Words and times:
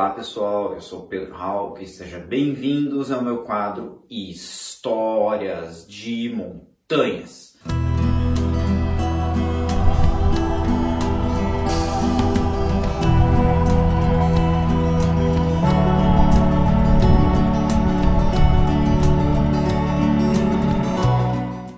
Olá 0.00 0.08
pessoal, 0.14 0.72
eu 0.72 0.80
sou 0.80 1.06
Pedro 1.08 1.34
Hawk 1.34 1.84
e 1.84 1.86
sejam 1.86 2.22
bem-vindos 2.22 3.12
ao 3.12 3.20
meu 3.20 3.44
quadro 3.44 4.02
Histórias 4.08 5.86
de 5.86 6.34
Montanhas. 6.34 7.58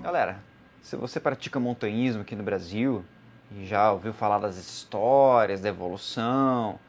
Galera, 0.01 0.41
se 0.81 0.95
você 0.95 1.19
pratica 1.19 1.59
montanhismo 1.59 2.21
aqui 2.21 2.37
no 2.37 2.43
Brasil 2.43 3.03
e 3.51 3.65
já 3.65 3.91
ouviu 3.91 4.13
falar 4.13 4.39
das 4.39 4.55
histórias 4.55 5.59
da 5.59 5.67
evolução, 5.67 6.79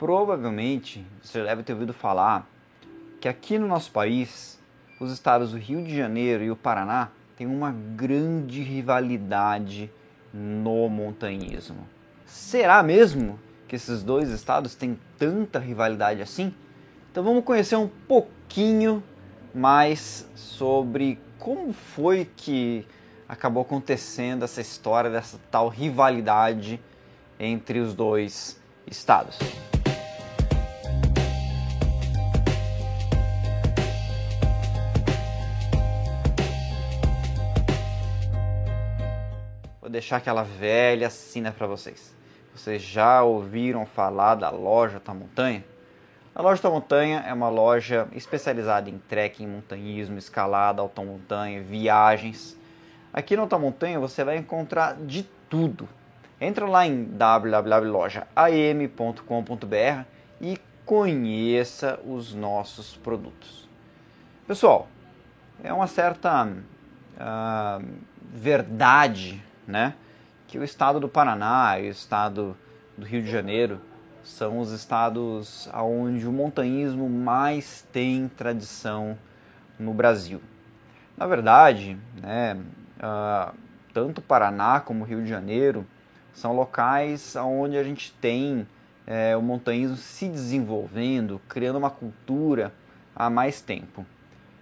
provavelmente 0.00 1.06
você 1.22 1.44
deve 1.44 1.62
ter 1.62 1.74
ouvido 1.74 1.92
falar 1.92 2.48
que 3.20 3.28
aqui 3.28 3.58
no 3.58 3.68
nosso 3.68 3.92
país, 3.92 4.58
os 4.98 5.12
estados 5.12 5.52
do 5.52 5.58
Rio 5.58 5.84
de 5.84 5.94
Janeiro 5.94 6.42
e 6.42 6.50
o 6.50 6.56
Paraná 6.56 7.10
têm 7.36 7.46
uma 7.46 7.70
grande 7.70 8.62
rivalidade 8.62 9.92
no 10.32 10.88
montanhismo. 10.88 11.86
Será 12.24 12.82
mesmo 12.82 13.38
que 13.68 13.76
esses 13.76 14.02
dois 14.02 14.30
estados 14.30 14.74
têm 14.74 14.98
tanta 15.18 15.58
rivalidade 15.58 16.22
assim? 16.22 16.54
Então 17.12 17.22
vamos 17.22 17.44
conhecer 17.44 17.76
um 17.76 17.88
pouquinho 18.08 19.02
mais 19.54 20.26
sobre 20.34 21.18
como 21.38 21.74
foi 21.74 22.24
que 22.24 22.86
acabou 23.28 23.62
acontecendo 23.62 24.44
essa 24.44 24.62
história 24.62 25.10
dessa 25.10 25.38
tal 25.50 25.68
rivalidade 25.68 26.80
entre 27.38 27.80
os 27.80 27.92
dois 27.92 28.58
estados. 28.86 29.38
Deixar 40.00 40.16
aquela 40.16 40.42
velha 40.42 41.10
sina 41.10 41.52
para 41.52 41.66
vocês. 41.66 42.16
Vocês 42.54 42.80
já 42.80 43.22
ouviram 43.22 43.84
falar 43.84 44.34
da 44.34 44.48
loja 44.48 44.98
da 44.98 45.12
montanha? 45.12 45.62
A 46.34 46.40
loja 46.40 46.62
da 46.62 46.70
montanha 46.70 47.22
é 47.26 47.34
uma 47.34 47.50
loja 47.50 48.08
especializada 48.12 48.88
em 48.88 48.98
trekking, 48.98 49.46
montanhismo, 49.46 50.16
escalada, 50.16 50.82
montanha, 51.04 51.62
viagens. 51.62 52.58
Aqui 53.12 53.36
na 53.36 53.44
montanha 53.58 54.00
você 54.00 54.24
vai 54.24 54.38
encontrar 54.38 54.96
de 54.96 55.22
tudo. 55.50 55.86
Entra 56.40 56.66
lá 56.66 56.86
em 56.86 57.04
www.lojaam.com.br 57.04 60.04
e 60.40 60.58
conheça 60.86 62.00
os 62.06 62.32
nossos 62.32 62.96
produtos. 62.96 63.68
Pessoal, 64.46 64.88
é 65.62 65.70
uma 65.70 65.86
certa 65.86 66.46
uh, 66.46 67.84
verdade 68.32 69.49
né, 69.70 69.94
que 70.46 70.58
o 70.58 70.64
estado 70.64 71.00
do 71.00 71.08
Paraná 71.08 71.78
e 71.78 71.88
o 71.88 71.90
estado 71.90 72.56
do 72.98 73.06
Rio 73.06 73.22
de 73.22 73.30
Janeiro 73.30 73.80
são 74.22 74.58
os 74.58 74.72
estados 74.72 75.68
onde 75.72 76.26
o 76.26 76.32
montanhismo 76.32 77.08
mais 77.08 77.86
tem 77.92 78.28
tradição 78.28 79.16
no 79.78 79.94
Brasil. 79.94 80.42
Na 81.16 81.26
verdade, 81.26 81.96
né, 82.20 82.54
uh, 82.98 83.54
tanto 83.94 84.20
Paraná 84.20 84.80
como 84.80 85.04
Rio 85.04 85.22
de 85.22 85.28
Janeiro 85.28 85.86
são 86.32 86.54
locais 86.54 87.34
onde 87.36 87.76
a 87.76 87.82
gente 87.82 88.12
tem 88.20 88.66
é, 89.06 89.36
o 89.36 89.42
montanhismo 89.42 89.96
se 89.96 90.28
desenvolvendo, 90.28 91.40
criando 91.48 91.76
uma 91.76 91.90
cultura 91.90 92.72
há 93.14 93.28
mais 93.28 93.60
tempo. 93.60 94.06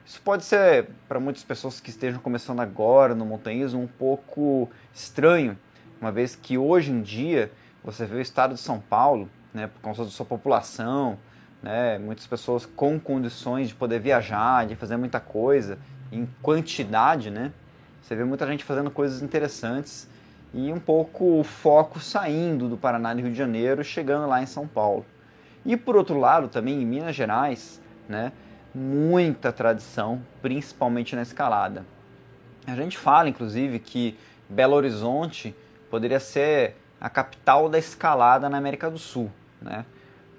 Isso 0.08 0.22
pode 0.22 0.42
ser, 0.42 0.88
para 1.06 1.20
muitas 1.20 1.44
pessoas 1.44 1.80
que 1.80 1.90
estejam 1.90 2.18
começando 2.18 2.60
agora 2.60 3.14
no 3.14 3.26
montanhismo, 3.26 3.82
um 3.82 3.86
pouco 3.86 4.70
estranho, 4.90 5.54
uma 6.00 6.10
vez 6.10 6.34
que 6.34 6.56
hoje 6.56 6.90
em 6.90 7.02
dia 7.02 7.52
você 7.84 8.06
vê 8.06 8.16
o 8.16 8.20
estado 8.22 8.54
de 8.54 8.60
São 8.60 8.80
Paulo, 8.80 9.28
né, 9.52 9.66
por 9.66 9.82
causa 9.82 10.04
da 10.04 10.10
sua 10.10 10.24
população, 10.24 11.18
né, 11.62 11.98
muitas 11.98 12.26
pessoas 12.26 12.64
com 12.64 12.98
condições 12.98 13.68
de 13.68 13.74
poder 13.74 14.00
viajar, 14.00 14.66
de 14.66 14.74
fazer 14.76 14.96
muita 14.96 15.20
coisa, 15.20 15.78
em 16.10 16.26
quantidade, 16.40 17.30
né, 17.30 17.52
você 18.00 18.16
vê 18.16 18.24
muita 18.24 18.46
gente 18.46 18.64
fazendo 18.64 18.90
coisas 18.90 19.20
interessantes 19.20 20.08
e 20.54 20.72
um 20.72 20.80
pouco 20.80 21.38
o 21.38 21.44
foco 21.44 22.00
saindo 22.00 22.66
do 22.66 22.78
Paraná 22.78 23.12
e 23.12 23.20
Rio 23.20 23.30
de 23.30 23.36
Janeiro, 23.36 23.84
chegando 23.84 24.26
lá 24.26 24.42
em 24.42 24.46
São 24.46 24.66
Paulo. 24.66 25.04
E 25.66 25.76
por 25.76 25.96
outro 25.96 26.18
lado, 26.18 26.48
também 26.48 26.80
em 26.80 26.86
Minas 26.86 27.14
Gerais, 27.14 27.78
né, 28.08 28.32
muita 28.74 29.52
tradição, 29.52 30.22
principalmente 30.42 31.16
na 31.16 31.22
escalada. 31.22 31.84
A 32.66 32.74
gente 32.74 32.98
fala, 32.98 33.28
inclusive, 33.28 33.78
que 33.78 34.16
Belo 34.48 34.74
Horizonte 34.74 35.54
poderia 35.90 36.20
ser 36.20 36.76
a 37.00 37.08
capital 37.08 37.68
da 37.68 37.78
escalada 37.78 38.48
na 38.48 38.58
América 38.58 38.90
do 38.90 38.98
Sul, 38.98 39.30
né? 39.60 39.84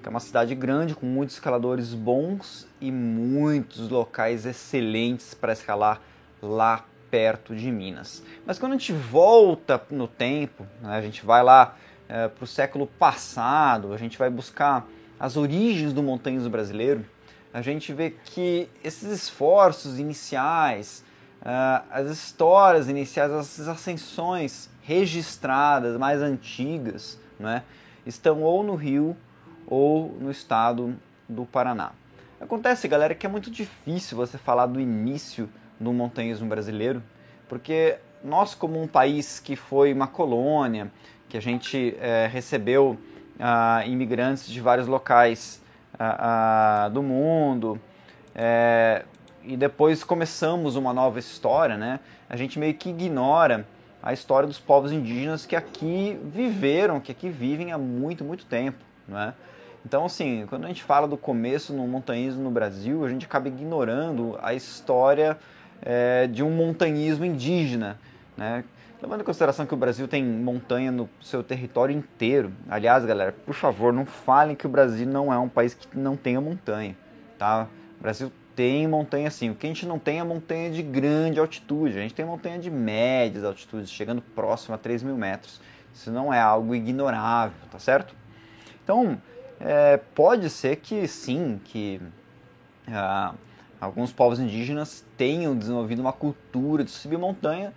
Que 0.02 0.08
é 0.08 0.10
uma 0.10 0.20
cidade 0.20 0.56
grande 0.56 0.96
com 0.96 1.06
muitos 1.06 1.36
escaladores 1.36 1.94
bons 1.94 2.68
e 2.80 2.92
muitos 2.92 3.90
locais 3.90 4.46
excelentes 4.46 5.34
para 5.34 5.52
escalar 5.52 6.02
lá 6.42 6.86
perto 7.10 7.56
de 7.56 7.72
Minas. 7.72 8.24
Mas 8.46 8.60
quando 8.60 8.74
a 8.74 8.78
gente 8.78 8.94
volta 8.94 9.82
no 9.90 10.08
tempo, 10.08 10.66
né, 10.82 10.96
a 10.96 11.02
gente 11.02 11.26
vai 11.26 11.44
lá 11.44 11.76
é, 12.08 12.28
para 12.28 12.44
o 12.44 12.48
século 12.48 12.88
passado, 12.88 13.94
a 13.94 13.98
gente 13.98 14.18
vai 14.18 14.30
buscar 14.30 14.88
as 15.20 15.36
origens 15.36 15.92
do 15.92 16.02
montanhismo 16.02 16.50
brasileiro, 16.50 17.06
a 17.54 17.62
gente 17.62 17.92
vê 17.94 18.12
que 18.12 18.70
esses 18.84 19.10
esforços 19.10 20.00
iniciais, 20.00 21.04
uh, 21.42 21.84
as 21.92 22.08
histórias 22.10 22.88
iniciais, 22.88 23.32
as 23.32 23.68
ascensões 23.68 24.70
registradas 24.84 25.98
mais 25.98 26.22
antigas, 26.22 27.20
né, 27.40 27.64
estão 28.06 28.42
ou 28.42 28.64
no 28.64 28.76
Rio 28.76 29.16
ou 29.68 30.16
no 30.20 30.32
estado 30.32 30.96
do 31.28 31.46
Paraná. 31.46 31.92
Acontece, 32.40 32.88
galera, 32.88 33.14
que 33.14 33.26
é 33.26 33.30
muito 33.30 33.52
difícil 33.52 34.18
você 34.18 34.38
falar 34.38 34.66
do 34.66 34.80
início 34.80 35.50
do 35.80 35.92
montanhismo 35.92 36.48
brasileiro, 36.48 37.04
porque 37.48 37.98
nós, 38.24 38.54
como 38.56 38.82
um 38.82 38.88
país 38.88 39.40
que 39.40 39.56
foi 39.56 39.94
uma 39.94 40.08
colônia, 40.08 40.92
que 41.28 41.38
a 41.38 41.42
gente 41.42 41.96
é, 42.00 42.28
recebeu 42.28 42.98
uh, 43.40 43.88
imigrantes 43.88 44.48
de 44.48 44.60
vários 44.60 44.88
locais 44.88 45.62
do 46.92 47.04
mundo. 47.04 47.80
É, 48.36 49.04
e 49.44 49.58
depois 49.58 50.04
começamos 50.04 50.76
uma 50.76 50.94
nova 50.94 51.20
história, 51.20 51.78
né? 51.78 52.00
A 52.30 52.36
gente 52.36 52.60
meio 52.60 52.74
que 52.74 52.90
ignora 52.90 53.66
a 54.02 54.14
história 54.14 54.48
dos 54.48 54.60
povos 54.60 54.92
indígenas 54.92 55.46
que 55.46 55.56
aqui 55.56 56.20
viveram, 56.24 57.00
que 57.00 57.12
aqui 57.12 57.30
vivem 57.30 57.72
há 57.72 57.78
muito, 57.78 58.24
muito 58.24 58.46
tempo, 58.46 58.78
né? 59.08 59.34
Então, 59.86 60.06
assim, 60.06 60.46
quando 60.50 60.66
a 60.66 60.68
gente 60.68 60.84
fala 60.84 61.08
do 61.08 61.18
começo 61.18 61.74
no 61.74 61.88
montanhismo 61.88 62.44
no 62.44 62.52
Brasil, 62.52 63.06
a 63.06 63.10
gente 63.10 63.26
acaba 63.26 63.48
ignorando 63.48 64.38
a 64.42 64.54
história 64.54 65.38
é, 65.82 66.28
de 66.28 66.44
um 66.44 66.52
montanhismo 66.52 67.26
indígena, 67.26 67.98
né? 68.38 68.64
Levando 69.02 69.22
em 69.22 69.24
consideração 69.24 69.66
que 69.66 69.74
o 69.74 69.78
Brasil 69.78 70.10
tem 70.10 70.24
montanha 70.24 70.92
no 70.92 71.10
seu 71.22 71.42
território 71.42 71.96
inteiro. 71.96 72.52
Aliás, 72.70 73.06
galera, 73.06 73.32
por 73.32 73.54
favor, 73.54 73.94
não 73.94 74.06
falem 74.06 74.58
que 74.58 74.66
o 74.66 74.70
Brasil 74.70 75.08
não 75.08 75.32
é 75.32 75.38
um 75.38 75.48
país 75.48 75.74
que 75.74 75.98
não 75.98 76.18
tenha 76.18 76.42
montanha, 76.42 76.98
tá? 77.38 77.68
O 77.98 78.02
Brasil 78.02 78.30
tem 78.54 78.86
montanha 78.90 79.32
sim. 79.32 79.52
O 79.52 79.56
que 79.56 79.66
a 79.66 79.70
gente 79.70 79.86
não 79.86 79.98
tem 79.98 80.20
é 80.20 80.24
montanha 80.24 80.70
de 80.70 80.84
grande 80.84 81.40
altitude. 81.40 81.98
A 81.98 82.02
gente 82.02 82.14
tem 82.14 82.26
montanha 82.26 82.60
de 82.60 82.70
médias 82.70 83.46
altitudes, 83.46 83.90
chegando 83.90 84.22
próximo 84.22 84.76
a 84.76 84.78
3 84.78 85.02
mil 85.02 85.16
metros. 85.16 85.62
Isso 85.94 86.12
não 86.12 86.34
é 86.34 86.42
algo 86.42 86.76
ignorável, 86.76 87.56
tá 87.72 87.80
certo? 87.80 88.14
Então, 88.84 89.22
é, 89.62 89.96
pode 90.14 90.50
ser 90.50 90.76
que 90.76 91.08
sim, 91.08 91.62
que 91.64 92.02
ah, 92.90 93.34
alguns 93.80 94.12
povos 94.12 94.42
indígenas 94.42 95.06
tenham 95.16 95.56
desenvolvido 95.56 96.02
uma 96.02 96.12
cultura 96.12 96.84
de 96.84 96.92
subir 96.92 97.18
montanha, 97.18 97.74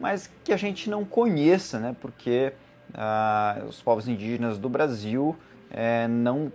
mas 0.00 0.30
que 0.42 0.52
a 0.52 0.56
gente 0.56 0.88
não 0.88 1.04
conheça, 1.04 1.78
né? 1.78 1.94
porque 2.00 2.54
ah, 2.94 3.62
os 3.68 3.82
povos 3.82 4.08
indígenas 4.08 4.58
do 4.58 4.68
Brasil 4.68 5.36
é, 5.70 6.08
não 6.08 6.50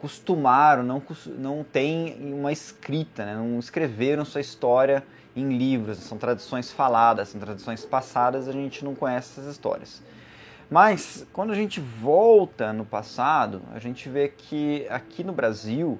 costumaram, 0.00 0.82
não, 0.82 1.02
não 1.38 1.62
têm 1.62 2.16
uma 2.34 2.50
escrita, 2.50 3.24
né? 3.24 3.34
não 3.36 3.58
escreveram 3.60 4.24
sua 4.24 4.40
história 4.40 5.04
em 5.36 5.56
livros, 5.56 5.98
são 5.98 6.18
tradições 6.18 6.72
faladas, 6.72 7.28
são 7.28 7.40
tradições 7.40 7.84
passadas, 7.84 8.48
a 8.48 8.52
gente 8.52 8.84
não 8.84 8.94
conhece 8.94 9.38
essas 9.38 9.52
histórias. 9.52 10.02
Mas 10.68 11.26
quando 11.32 11.52
a 11.52 11.54
gente 11.54 11.80
volta 11.80 12.72
no 12.72 12.84
passado, 12.84 13.62
a 13.72 13.78
gente 13.78 14.08
vê 14.08 14.28
que 14.28 14.86
aqui 14.88 15.22
no 15.22 15.32
Brasil 15.32 15.98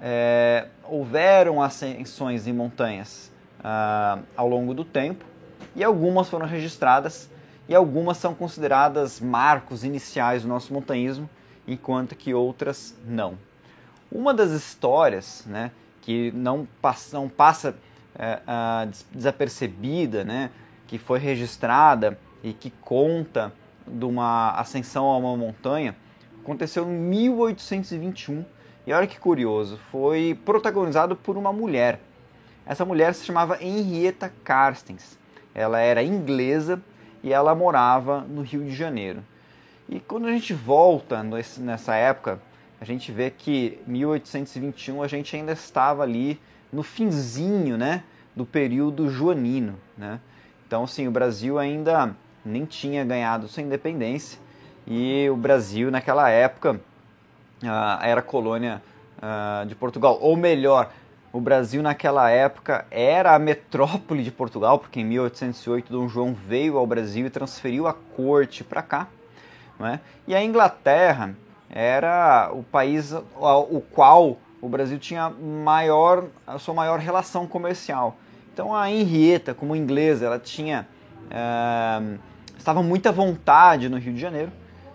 é, 0.00 0.68
houveram 0.84 1.62
ascensões 1.62 2.46
em 2.46 2.52
montanhas 2.52 3.32
ah, 3.62 4.18
ao 4.36 4.48
longo 4.48 4.74
do 4.74 4.84
tempo, 4.84 5.24
e 5.74 5.82
algumas 5.82 6.28
foram 6.28 6.46
registradas 6.46 7.30
e 7.68 7.74
algumas 7.74 8.18
são 8.18 8.34
consideradas 8.34 9.20
marcos 9.20 9.84
iniciais 9.84 10.42
do 10.42 10.48
nosso 10.48 10.72
montanhismo, 10.72 11.28
enquanto 11.66 12.14
que 12.14 12.34
outras 12.34 12.94
não. 13.06 13.38
Uma 14.12 14.34
das 14.34 14.50
histórias 14.50 15.44
né, 15.46 15.70
que 16.02 16.30
não 16.32 16.68
passa, 16.80 17.16
não 17.16 17.28
passa 17.28 17.74
é, 18.14 18.38
desapercebida, 19.10 20.24
né, 20.24 20.50
que 20.86 20.98
foi 20.98 21.18
registrada 21.18 22.18
e 22.42 22.52
que 22.52 22.70
conta 22.70 23.52
de 23.86 24.04
uma 24.04 24.50
ascensão 24.52 25.06
a 25.06 25.16
uma 25.16 25.36
montanha, 25.36 25.96
aconteceu 26.40 26.84
em 26.84 26.94
1821. 26.94 28.44
E 28.86 28.92
olha 28.92 29.06
que 29.06 29.18
curioso, 29.18 29.78
foi 29.90 30.38
protagonizado 30.44 31.16
por 31.16 31.38
uma 31.38 31.52
mulher. 31.52 31.98
Essa 32.66 32.84
mulher 32.84 33.14
se 33.14 33.24
chamava 33.24 33.62
Henrietta 33.62 34.30
Carstens. 34.44 35.18
Ela 35.54 35.80
era 35.80 36.02
inglesa 36.02 36.82
e 37.22 37.32
ela 37.32 37.54
morava 37.54 38.20
no 38.20 38.42
Rio 38.42 38.64
de 38.64 38.74
Janeiro. 38.74 39.22
E 39.88 40.00
quando 40.00 40.26
a 40.26 40.30
gente 40.30 40.52
volta 40.52 41.22
nessa 41.58 41.94
época, 41.94 42.40
a 42.80 42.84
gente 42.84 43.12
vê 43.12 43.30
que 43.30 43.78
1821 43.86 45.02
a 45.02 45.08
gente 45.08 45.36
ainda 45.36 45.52
estava 45.52 46.02
ali 46.02 46.40
no 46.72 46.82
finzinho, 46.82 47.76
né, 47.76 48.02
do 48.34 48.44
período 48.44 49.08
joanino, 49.08 49.78
né? 49.96 50.18
Então, 50.66 50.86
sim, 50.86 51.06
o 51.06 51.10
Brasil 51.10 51.58
ainda 51.58 52.16
nem 52.44 52.64
tinha 52.64 53.04
ganhado 53.04 53.46
sua 53.46 53.62
independência 53.62 54.38
e 54.86 55.28
o 55.30 55.36
Brasil 55.36 55.90
naquela 55.90 56.28
época 56.28 56.80
uh, 57.62 58.02
era 58.02 58.20
colônia 58.20 58.82
uh, 59.18 59.66
de 59.66 59.74
Portugal, 59.74 60.18
ou 60.20 60.36
melhor, 60.36 60.90
o 61.34 61.40
Brasil 61.40 61.82
naquela 61.82 62.30
época 62.30 62.86
era 62.92 63.34
a 63.34 63.38
metrópole 63.40 64.22
de 64.22 64.30
Portugal, 64.30 64.78
porque 64.78 65.00
em 65.00 65.04
1808 65.04 65.92
Dom 65.92 66.08
João 66.08 66.32
veio 66.32 66.78
ao 66.78 66.86
Brasil 66.86 67.26
e 67.26 67.30
transferiu 67.30 67.88
a 67.88 67.92
corte 67.92 68.62
para 68.62 68.80
cá. 68.82 69.08
Né? 69.76 69.98
E 70.28 70.34
a 70.34 70.44
Inglaterra 70.44 71.34
era 71.68 72.52
o 72.52 72.62
país 72.62 73.12
o 73.12 73.80
qual 73.80 74.38
o 74.62 74.68
Brasil 74.68 74.96
tinha 74.96 75.28
maior, 75.28 76.26
a 76.46 76.56
sua 76.60 76.72
maior 76.72 77.00
relação 77.00 77.48
comercial. 77.48 78.16
Então 78.52 78.72
a 78.72 78.88
Henrietta, 78.88 79.52
como 79.52 79.74
inglesa, 79.74 80.26
ela 80.26 80.38
tinha 80.38 80.86
é, 81.28 82.16
estava 82.56 82.80
muito 82.80 83.08
à 83.08 83.12
vontade 83.12 83.88
no 83.88 83.98
Rio 83.98 84.14
de 84.14 84.20
Janeiro 84.20 84.52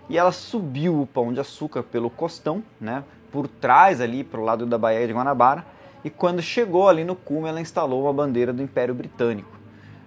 e 0.08 0.16
ela 0.16 0.32
subiu 0.32 1.02
o 1.02 1.06
Pão 1.06 1.34
de 1.34 1.40
Açúcar 1.40 1.82
pelo 1.82 2.08
costão, 2.08 2.64
né, 2.80 3.04
por 3.30 3.46
trás 3.46 4.00
ali 4.00 4.24
para 4.24 4.40
o 4.40 4.42
lado 4.42 4.64
da 4.64 4.78
Baía 4.78 5.06
de 5.06 5.12
Guanabara 5.12 5.69
e 6.04 6.10
quando 6.10 6.40
chegou 6.40 6.88
ali 6.88 7.04
no 7.04 7.14
cume 7.14 7.48
ela 7.48 7.60
instalou 7.60 8.02
uma 8.02 8.12
bandeira 8.12 8.52
do 8.52 8.62
Império 8.62 8.94
Britânico. 8.94 9.58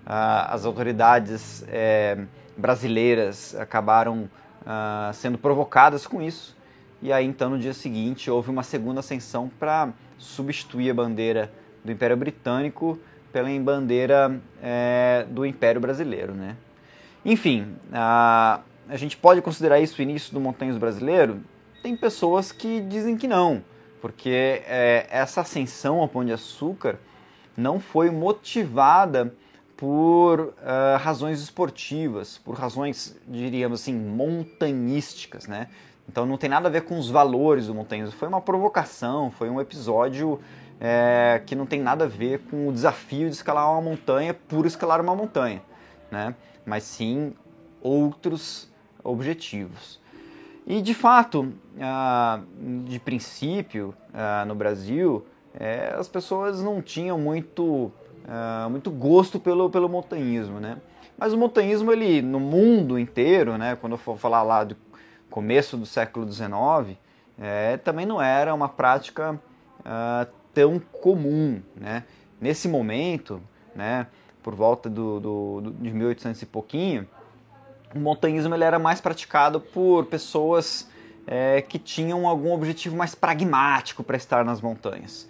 Ah, 0.05 0.53
as 0.53 0.65
autoridades 0.65 1.63
é, 1.69 2.17
brasileiras 2.57 3.55
acabaram 3.55 4.29
ah, 4.65 5.11
sendo 5.13 5.37
provocadas 5.37 6.05
com 6.05 6.21
isso 6.21 6.55
e 7.01 7.11
aí 7.11 7.25
então 7.25 7.49
no 7.49 7.59
dia 7.59 7.73
seguinte 7.73 8.29
houve 8.29 8.49
uma 8.49 8.63
segunda 8.63 8.99
ascensão 8.99 9.49
para 9.59 9.89
substituir 10.17 10.89
a 10.89 10.93
bandeira 10.93 11.51
do 11.83 11.91
Império 11.91 12.15
Britânico 12.15 12.97
pela 13.31 13.49
bandeira 13.59 14.39
é, 14.61 15.25
do 15.29 15.45
Império 15.45 15.81
Brasileiro, 15.81 16.33
né? 16.33 16.55
Enfim, 17.25 17.75
a, 17.91 18.61
a 18.87 18.95
gente 18.95 19.17
pode 19.17 19.41
considerar 19.41 19.79
isso 19.79 19.99
o 19.99 20.03
início 20.03 20.33
do 20.33 20.39
montanhas 20.39 20.77
brasileiro? 20.77 21.41
Tem 21.81 21.97
pessoas 21.97 22.51
que 22.51 22.79
dizem 22.81 23.17
que 23.17 23.27
não, 23.27 23.63
porque 24.03 24.61
é, 24.67 25.07
essa 25.09 25.39
ascensão 25.39 26.01
ao 26.01 26.09
Pão 26.09 26.25
de 26.25 26.33
Açúcar 26.33 26.99
não 27.55 27.79
foi 27.79 28.11
motivada 28.11 29.33
por 29.77 30.41
uh, 30.41 30.53
razões 30.99 31.39
esportivas, 31.39 32.37
por 32.37 32.53
razões, 32.53 33.17
diríamos 33.25 33.79
assim, 33.79 33.93
montanhísticas, 33.93 35.47
né? 35.47 35.69
Então 36.05 36.25
não 36.25 36.37
tem 36.37 36.49
nada 36.49 36.67
a 36.67 36.69
ver 36.69 36.81
com 36.81 36.99
os 36.99 37.09
valores 37.09 37.67
do 37.67 37.73
montanhismo. 37.73 38.11
Foi 38.11 38.27
uma 38.27 38.41
provocação, 38.41 39.31
foi 39.31 39.49
um 39.49 39.61
episódio 39.61 40.37
é, 40.81 41.41
que 41.45 41.55
não 41.55 41.65
tem 41.65 41.79
nada 41.79 42.03
a 42.03 42.07
ver 42.07 42.39
com 42.39 42.67
o 42.67 42.73
desafio 42.73 43.29
de 43.29 43.35
escalar 43.35 43.71
uma 43.71 43.81
montanha 43.81 44.33
por 44.33 44.65
escalar 44.65 44.99
uma 44.99 45.15
montanha, 45.15 45.61
né? 46.11 46.35
Mas 46.65 46.83
sim 46.83 47.33
outros 47.81 48.69
objetivos. 49.01 50.02
E 50.65 50.81
de 50.81 50.93
fato, 50.93 51.53
ah, 51.79 52.39
de 52.85 52.99
princípio, 52.99 53.93
ah, 54.13 54.45
no 54.45 54.55
Brasil, 54.55 55.25
é, 55.53 55.93
as 55.97 56.07
pessoas 56.07 56.61
não 56.61 56.81
tinham 56.81 57.17
muito, 57.17 57.91
ah, 58.27 58.67
muito 58.69 58.89
gosto 58.89 59.39
pelo, 59.39 59.69
pelo 59.69 59.89
montanhismo, 59.89 60.59
né? 60.59 60.77
Mas 61.17 61.33
o 61.33 61.37
montanhismo, 61.37 61.91
ele, 61.91 62.21
no 62.21 62.39
mundo 62.39 62.97
inteiro, 62.97 63.57
né, 63.57 63.75
quando 63.75 63.93
eu 63.93 63.97
for 63.97 64.17
falar 64.17 64.41
lá 64.41 64.63
do 64.63 64.75
começo 65.29 65.77
do 65.77 65.85
século 65.85 66.29
XIX, 66.29 66.97
é, 67.39 67.77
também 67.77 68.05
não 68.05 68.21
era 68.21 68.53
uma 68.53 68.67
prática 68.67 69.39
tão 70.53 70.79
comum. 70.79 71.61
Né? 71.75 72.03
Nesse 72.41 72.67
momento, 72.67 73.41
né, 73.75 74.07
por 74.41 74.55
volta 74.55 74.89
do, 74.89 75.19
do, 75.19 75.61
do, 75.61 75.71
de 75.71 75.93
1800 75.93 76.41
e 76.41 76.45
pouquinho, 76.45 77.07
o 77.93 77.99
montanhismo 77.99 78.53
ele 78.53 78.63
era 78.63 78.79
mais 78.79 78.99
praticado 78.99 79.59
por 79.59 80.05
pessoas 80.05 80.89
é, 81.25 81.61
que 81.61 81.79
tinham 81.79 82.27
algum 82.27 82.51
objetivo 82.51 82.95
mais 82.95 83.15
pragmático 83.15 84.03
para 84.03 84.17
estar 84.17 84.43
nas 84.43 84.61
montanhas. 84.61 85.29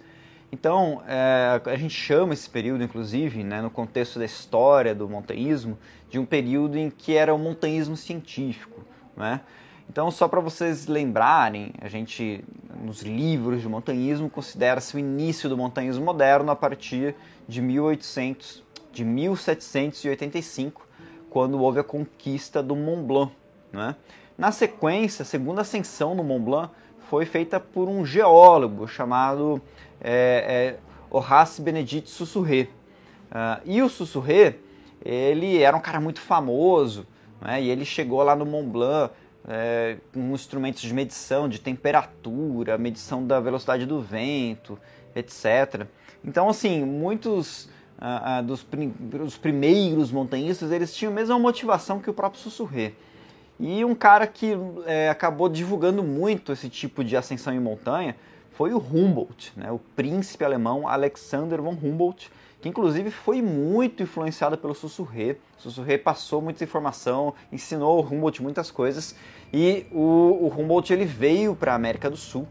Então, 0.50 1.02
é, 1.08 1.60
a 1.64 1.76
gente 1.76 1.94
chama 1.94 2.32
esse 2.32 2.48
período, 2.48 2.84
inclusive, 2.84 3.42
né, 3.42 3.60
no 3.60 3.70
contexto 3.70 4.18
da 4.20 4.24
história 4.24 4.94
do 4.94 5.08
montanhismo, 5.08 5.76
de 6.08 6.18
um 6.18 6.24
período 6.24 6.78
em 6.78 6.90
que 6.90 7.16
era 7.16 7.34
o 7.34 7.38
montanhismo 7.38 7.96
científico. 7.96 8.84
Né? 9.16 9.40
Então, 9.88 10.10
só 10.10 10.28
para 10.28 10.40
vocês 10.40 10.86
lembrarem, 10.86 11.72
a 11.80 11.88
gente, 11.88 12.44
nos 12.80 13.02
livros 13.02 13.62
de 13.62 13.68
montanhismo, 13.68 14.30
considera-se 14.30 14.94
o 14.94 14.98
início 14.98 15.48
do 15.48 15.56
montanhismo 15.56 16.04
moderno 16.04 16.50
a 16.52 16.56
partir 16.56 17.16
de 17.48 17.60
1800, 17.60 18.62
de 18.92 19.04
1785, 19.04 20.83
quando 21.34 21.60
houve 21.60 21.80
a 21.80 21.82
conquista 21.82 22.62
do 22.62 22.76
Mont 22.76 23.02
Blanc. 23.02 23.32
Né? 23.72 23.96
Na 24.38 24.52
sequência, 24.52 25.24
a 25.24 25.26
segunda 25.26 25.62
ascensão 25.62 26.14
no 26.14 26.22
Mont 26.22 26.44
Blanc 26.44 26.70
foi 27.10 27.26
feita 27.26 27.58
por 27.58 27.88
um 27.88 28.06
geólogo 28.06 28.86
chamado 28.86 29.60
é, 30.00 30.76
é, 30.78 30.78
Horace 31.10 31.60
Benedict 31.60 32.08
Sussurré. 32.08 32.68
Uh, 33.32 33.60
e 33.64 33.82
o 33.82 33.88
Sussurré, 33.88 34.58
ele 35.04 35.60
era 35.60 35.76
um 35.76 35.80
cara 35.80 35.98
muito 35.98 36.20
famoso, 36.20 37.04
né? 37.40 37.60
e 37.60 37.68
ele 37.68 37.84
chegou 37.84 38.22
lá 38.22 38.36
no 38.36 38.46
Mont 38.46 38.68
Blanc 38.68 39.12
é, 39.48 39.96
com 40.12 40.20
instrumentos 40.34 40.82
de 40.82 40.94
medição 40.94 41.48
de 41.48 41.60
temperatura, 41.60 42.78
medição 42.78 43.26
da 43.26 43.40
velocidade 43.40 43.86
do 43.86 44.00
vento, 44.00 44.78
etc. 45.16 45.88
Então, 46.24 46.48
assim, 46.48 46.84
muitos 46.84 47.68
dos, 48.44 48.66
dos, 48.98 49.36
primeiros 49.36 50.12
montanhistas, 50.12 50.70
eles 50.70 50.94
tinham 50.94 51.12
a 51.12 51.14
mesma 51.14 51.38
motivação 51.38 52.00
que 52.00 52.10
o 52.10 52.14
próprio 52.14 52.40
Sussurré. 52.40 52.92
E 53.58 53.84
um 53.84 53.94
cara 53.94 54.26
que 54.26 54.52
é, 54.84 55.08
acabou 55.08 55.48
divulgando 55.48 56.02
muito 56.02 56.52
esse 56.52 56.68
tipo 56.68 57.04
de 57.04 57.16
ascensão 57.16 57.54
em 57.54 57.60
montanha 57.60 58.16
foi 58.52 58.72
o 58.72 58.78
Humboldt, 58.78 59.52
né, 59.56 59.70
o 59.70 59.78
príncipe 59.78 60.44
alemão 60.44 60.86
Alexander 60.86 61.60
von 61.60 61.70
Humboldt, 61.70 62.30
que 62.60 62.68
inclusive 62.68 63.10
foi 63.10 63.42
muito 63.42 64.02
influenciado 64.02 64.56
pelo 64.56 64.74
Sussurré. 64.74 65.36
Sussurré 65.58 65.98
passou 65.98 66.40
muita 66.40 66.64
informação, 66.64 67.34
ensinou 67.52 68.00
o 68.00 68.06
Humboldt 68.06 68.42
muitas 68.42 68.70
coisas 68.70 69.14
e 69.52 69.86
o, 69.92 70.48
o 70.48 70.54
Humboldt 70.56 70.92
ele 70.92 71.04
veio 71.04 71.54
para 71.54 71.72
a 71.72 71.74
América 71.74 72.08
do 72.08 72.16
Sul 72.16 72.46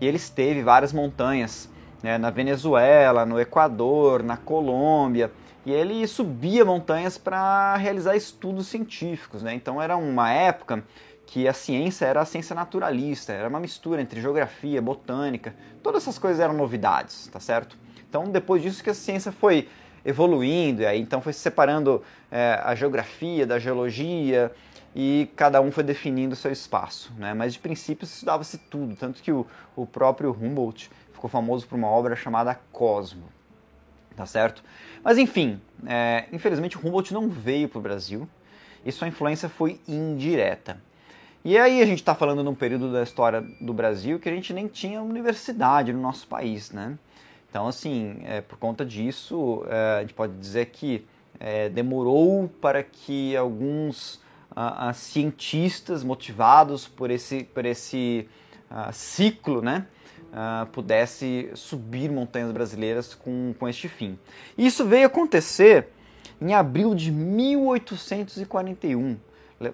e 0.00 0.06
ele 0.06 0.16
esteve 0.16 0.62
várias 0.62 0.92
montanhas 0.92 1.68
né, 2.02 2.18
na 2.18 2.30
Venezuela, 2.30 3.26
no 3.26 3.40
Equador, 3.40 4.22
na 4.22 4.36
Colômbia 4.36 5.30
e 5.68 5.72
ele 5.72 6.06
subia 6.06 6.64
montanhas 6.64 7.18
para 7.18 7.76
realizar 7.76 8.16
estudos 8.16 8.68
científicos. 8.68 9.42
Né? 9.42 9.52
Então 9.54 9.82
era 9.82 9.96
uma 9.96 10.32
época 10.32 10.82
que 11.26 11.46
a 11.46 11.52
ciência 11.52 12.06
era 12.06 12.22
a 12.22 12.24
ciência 12.24 12.56
naturalista, 12.56 13.34
era 13.34 13.48
uma 13.48 13.60
mistura 13.60 14.00
entre 14.00 14.18
geografia, 14.18 14.80
botânica, 14.80 15.54
todas 15.82 16.02
essas 16.02 16.18
coisas 16.18 16.40
eram 16.40 16.54
novidades, 16.54 17.26
tá 17.26 17.38
certo? 17.38 17.76
Então, 18.08 18.24
depois 18.24 18.62
disso 18.62 18.82
que 18.82 18.88
a 18.88 18.94
ciência 18.94 19.30
foi 19.30 19.68
evoluindo, 20.02 20.80
e 20.80 20.86
aí 20.86 20.98
então 20.98 21.20
foi 21.20 21.34
se 21.34 21.40
separando 21.40 22.02
é, 22.30 22.58
a 22.64 22.74
geografia 22.74 23.46
da 23.46 23.58
geologia 23.58 24.50
e 24.96 25.28
cada 25.36 25.60
um 25.60 25.70
foi 25.70 25.84
definindo 25.84 26.32
o 26.32 26.36
seu 26.36 26.50
espaço. 26.50 27.12
Né? 27.18 27.34
Mas 27.34 27.52
de 27.52 27.58
princípio 27.58 28.06
estudava-se 28.06 28.56
tudo, 28.56 28.96
tanto 28.96 29.22
que 29.22 29.30
o, 29.30 29.46
o 29.76 29.84
próprio 29.84 30.30
Humboldt 30.30 30.90
ficou 31.18 31.28
famoso 31.28 31.66
por 31.66 31.76
uma 31.76 31.88
obra 31.88 32.14
chamada 32.16 32.58
Cosmo. 32.72 33.24
Tá 34.16 34.24
certo? 34.24 34.64
Mas 35.04 35.18
enfim, 35.18 35.60
é, 35.86 36.24
infelizmente 36.32 36.76
Humboldt 36.78 37.12
não 37.12 37.28
veio 37.28 37.68
para 37.68 37.78
o 37.78 37.82
Brasil 37.82 38.28
e 38.84 38.90
sua 38.90 39.06
influência 39.06 39.48
foi 39.48 39.80
indireta. 39.86 40.80
E 41.44 41.56
aí 41.56 41.80
a 41.80 41.86
gente 41.86 42.00
está 42.00 42.14
falando 42.14 42.42
num 42.42 42.54
período 42.54 42.92
da 42.92 43.02
história 43.02 43.40
do 43.60 43.72
Brasil 43.72 44.18
que 44.18 44.28
a 44.28 44.32
gente 44.32 44.52
nem 44.52 44.66
tinha 44.66 45.00
universidade 45.00 45.92
no 45.92 46.00
nosso 46.00 46.26
país, 46.26 46.72
né? 46.72 46.98
Então, 47.48 47.66
assim, 47.66 48.20
é, 48.24 48.40
por 48.40 48.58
conta 48.58 48.84
disso, 48.84 49.64
é, 49.68 49.98
a 49.98 50.00
gente 50.00 50.14
pode 50.14 50.34
dizer 50.36 50.66
que 50.66 51.06
é, 51.38 51.68
demorou 51.68 52.48
para 52.60 52.82
que 52.82 53.36
alguns 53.36 54.20
cientistas 54.92 56.02
motivados 56.02 56.88
por 56.88 57.12
esse, 57.12 57.44
por 57.44 57.64
esse 57.64 58.28
ciclo 58.92 59.62
né, 59.62 59.86
uh, 60.32 60.66
pudesse 60.66 61.50
subir 61.54 62.10
montanhas 62.10 62.52
brasileiras 62.52 63.14
com, 63.14 63.54
com 63.58 63.68
este 63.68 63.88
fim. 63.88 64.18
Isso 64.56 64.84
veio 64.84 65.06
acontecer 65.06 65.88
em 66.40 66.54
abril 66.54 66.94
de 66.94 67.10
1841, 67.10 69.16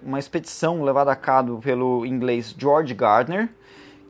uma 0.03 0.17
expedição 0.17 0.83
levada 0.83 1.11
a 1.11 1.15
cabo 1.15 1.59
pelo 1.59 2.05
inglês 2.05 2.55
George 2.57 2.93
Gardner, 2.93 3.49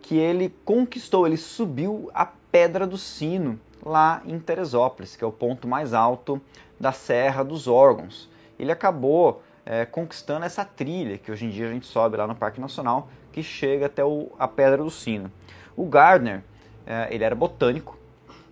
que 0.01 0.15
ele 0.15 0.53
conquistou, 0.63 1.27
ele 1.27 1.37
subiu 1.37 2.09
a 2.13 2.25
Pedra 2.25 2.87
do 2.87 2.97
Sino 2.97 3.59
lá 3.83 4.21
em 4.25 4.39
Teresópolis, 4.39 5.15
que 5.15 5.23
é 5.23 5.27
o 5.27 5.31
ponto 5.31 5.67
mais 5.67 5.93
alto 5.93 6.41
da 6.79 6.91
Serra 6.91 7.43
dos 7.43 7.67
Órgãos. 7.67 8.29
Ele 8.57 8.71
acabou 8.71 9.43
é, 9.65 9.85
conquistando 9.85 10.45
essa 10.45 10.63
trilha 10.63 11.17
que 11.17 11.31
hoje 11.31 11.45
em 11.45 11.49
dia 11.49 11.67
a 11.67 11.71
gente 11.71 11.87
sobe 11.87 12.17
lá 12.17 12.27
no 12.27 12.35
Parque 12.35 12.61
Nacional, 12.61 13.09
que 13.31 13.41
chega 13.41 13.87
até 13.87 14.05
o, 14.05 14.31
a 14.37 14.47
Pedra 14.47 14.83
do 14.83 14.91
Sino. 14.91 15.31
O 15.75 15.85
Gardner, 15.85 16.43
é, 16.85 17.07
ele 17.09 17.23
era 17.23 17.33
botânico 17.33 17.97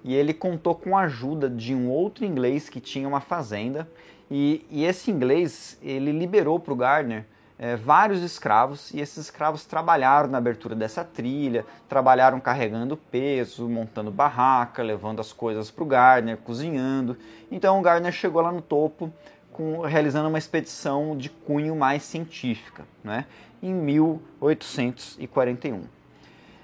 e 0.03 0.13
ele 0.15 0.33
contou 0.33 0.75
com 0.75 0.97
a 0.97 1.01
ajuda 1.01 1.49
de 1.49 1.73
um 1.73 1.89
outro 1.89 2.25
inglês 2.25 2.67
que 2.67 2.81
tinha 2.81 3.07
uma 3.07 3.21
fazenda 3.21 3.87
e, 4.29 4.65
e 4.69 4.83
esse 4.83 5.11
inglês 5.11 5.77
ele 5.81 6.11
liberou 6.11 6.59
para 6.59 6.73
o 6.73 6.75
Gardner 6.75 7.25
é, 7.57 7.75
vários 7.75 8.21
escravos 8.21 8.91
e 8.91 8.99
esses 8.99 9.17
escravos 9.17 9.63
trabalharam 9.63 10.27
na 10.27 10.39
abertura 10.39 10.75
dessa 10.75 11.03
trilha, 11.03 11.65
trabalharam 11.87 12.39
carregando 12.39 12.97
peso, 12.97 13.69
montando 13.69 14.11
barraca, 14.11 14.81
levando 14.81 15.19
as 15.19 15.31
coisas 15.31 15.69
para 15.69 15.83
o 15.83 15.87
Gardner, 15.87 16.37
cozinhando. 16.37 17.15
Então 17.51 17.79
o 17.79 17.81
Gardner 17.81 18.11
chegou 18.11 18.41
lá 18.41 18.51
no 18.51 18.61
topo 18.61 19.13
com, 19.53 19.81
realizando 19.81 20.27
uma 20.27 20.37
expedição 20.37 21.15
de 21.15 21.29
cunho 21.29 21.75
mais 21.75 22.03
científica, 22.03 22.83
né, 23.03 23.25
em 23.61 23.73
1841. 23.73 25.83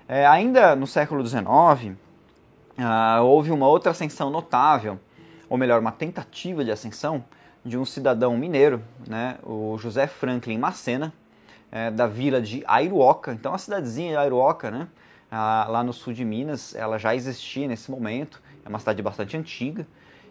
É, 0.08 0.26
ainda 0.26 0.76
no 0.76 0.88
século 0.88 1.26
XIX, 1.26 1.96
ah, 2.78 3.22
houve 3.22 3.52
uma 3.52 3.68
outra 3.68 3.92
ascensão 3.92 4.30
notável, 4.30 5.00
ou 5.48 5.58
melhor, 5.58 5.80
uma 5.80 5.92
tentativa 5.92 6.66
de 6.66 6.72
ascensão 6.72 7.24
de 7.64 7.78
um 7.78 7.86
cidadão 7.86 8.36
mineiro, 8.38 8.84
né, 9.08 9.38
o 9.44 9.78
José 9.78 10.08
Franklin 10.08 10.58
Macena, 10.58 11.14
é, 11.72 11.92
da 11.92 12.08
vila 12.08 12.42
de 12.42 12.64
Airuoca. 12.66 13.32
Então, 13.32 13.54
a 13.54 13.58
cidadezinha 13.58 14.12
de 14.12 14.18
Airuoca, 14.18 14.72
né, 14.72 14.88
ah, 15.32 15.68
lá 15.70 15.84
no 15.84 15.94
sul 15.94 16.12
de 16.12 16.26
Minas, 16.26 16.74
ela 16.74 16.98
já 16.98 17.14
existia 17.14 17.68
nesse 17.68 17.92
momento, 17.92 18.42
é 18.66 18.70
uma 18.70 18.80
cidade 18.80 19.02
bastante 19.02 19.38
antiga. 19.38 19.86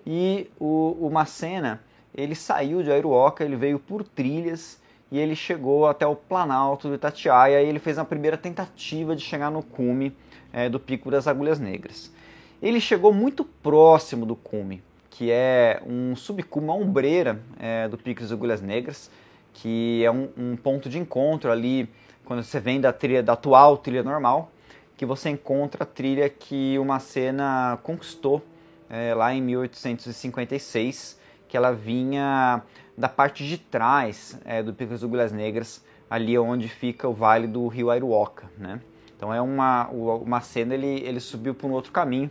E 0.05 0.51
o, 0.59 0.97
o 1.01 1.11
Macena, 1.11 1.81
ele 2.19 2.35
saiu 2.35 2.83
de 2.83 2.91
Airuoca, 2.91 3.45
ele 3.45 3.55
veio 3.55 3.79
por 3.79 4.03
trilhas 4.03 4.81
e 5.11 5.19
ele 5.19 5.37
chegou 5.37 5.87
até 5.87 6.05
o 6.05 6.17
Planalto 6.17 6.89
do 6.89 6.95
Itatiaia 6.97 7.63
e 7.63 7.67
ele 7.67 7.79
fez 7.79 7.97
a 7.97 8.05
primeira 8.05 8.37
tentativa 8.37 9.15
de 9.15 9.23
chegar 9.23 9.53
no 9.53 9.63
cume 9.63 10.13
é, 10.53 10.69
do 10.69 10.81
Pico 10.81 11.13
das 11.13 11.29
Agulhas 11.29 11.61
Negras. 11.61 12.13
Ele 12.61 12.81
chegou 12.81 13.13
muito 13.13 13.45
próximo 13.45 14.27
do 14.27 14.35
cume, 14.35 14.83
que 15.09 15.31
é 15.31 15.81
um 15.87 16.17
subcume, 16.17 16.67
uma 16.67 16.75
ombreira 16.75 17.41
é, 17.57 17.87
do 17.87 17.97
Pico 17.97 18.21
das 18.21 18.33
Agulhas 18.33 18.61
Negras, 18.61 19.09
que 19.55 20.05
é 20.05 20.11
um, 20.11 20.29
um, 20.37 20.57
ponto 20.57 20.89
de 20.89 20.99
encontro 20.99 21.53
ali 21.53 21.89
quando 22.25 22.43
você 22.43 22.59
vem 22.59 22.81
da 22.81 22.93
trilha 22.93 23.23
da 23.23 23.35
atual 23.35 23.77
trilha 23.77 24.03
normal, 24.03 24.51
que 24.97 25.07
você 25.07 25.31
encontra 25.31 25.85
a 25.85 25.87
trilha 25.87 26.29
que 26.29 26.77
uma 26.81 26.99
cena 26.99 27.79
conquistou 27.85 28.45
é, 28.91 29.15
lá 29.15 29.33
em 29.33 29.41
1856, 29.41 31.18
que 31.49 31.57
ela 31.57 31.73
vinha 31.73 32.63
da 32.97 33.09
parte 33.09 33.47
de 33.47 33.57
trás 33.59 34.39
é, 34.45 34.63
do 34.63 34.75
Pico 34.75 34.93
das 34.93 35.03
Agulhas 35.03 35.33
Negras, 35.33 35.85
ali 36.11 36.39
onde 36.39 36.69
fica 36.69 37.09
o 37.09 37.13
vale 37.13 37.47
do 37.47 37.67
rio 37.69 37.91
Airuoca, 37.91 38.51
né? 38.57 38.81
Então 39.17 39.35
é 39.35 39.41
uma, 39.41 39.89
uma 39.89 40.41
cena, 40.41 40.75
ele, 40.75 41.01
ele 41.01 41.19
subiu 41.19 41.55
por 41.55 41.69
um 41.69 41.73
outro 41.73 41.91
caminho, 41.91 42.31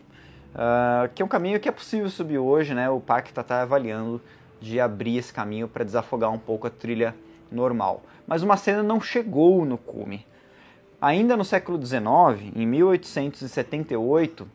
uh, 0.54 1.10
que 1.14 1.22
é 1.22 1.26
um 1.26 1.28
caminho 1.28 1.60
que 1.60 1.68
é 1.68 1.72
possível 1.72 2.10
subir 2.10 2.38
hoje, 2.38 2.74
né? 2.74 2.90
O 2.90 3.00
parque 3.00 3.30
está 3.30 3.44
tá 3.44 3.62
avaliando 3.62 4.22
de 4.62 4.80
abrir 4.80 5.18
esse 5.18 5.34
caminho 5.34 5.68
para 5.68 5.84
desafogar 5.84 6.32
um 6.32 6.40
pouco 6.40 6.68
a 6.68 6.70
trilha 6.70 7.14
normal. 7.52 8.04
Mas 8.26 8.42
uma 8.42 8.58
cena 8.58 8.82
não 8.82 9.02
chegou 9.02 9.66
no 9.66 9.78
cume. 9.78 10.26
Ainda 11.00 11.38
no 11.38 11.46
século 11.46 11.84
XIX, 11.84 12.56
em 12.56 12.66
1878, 12.66 14.48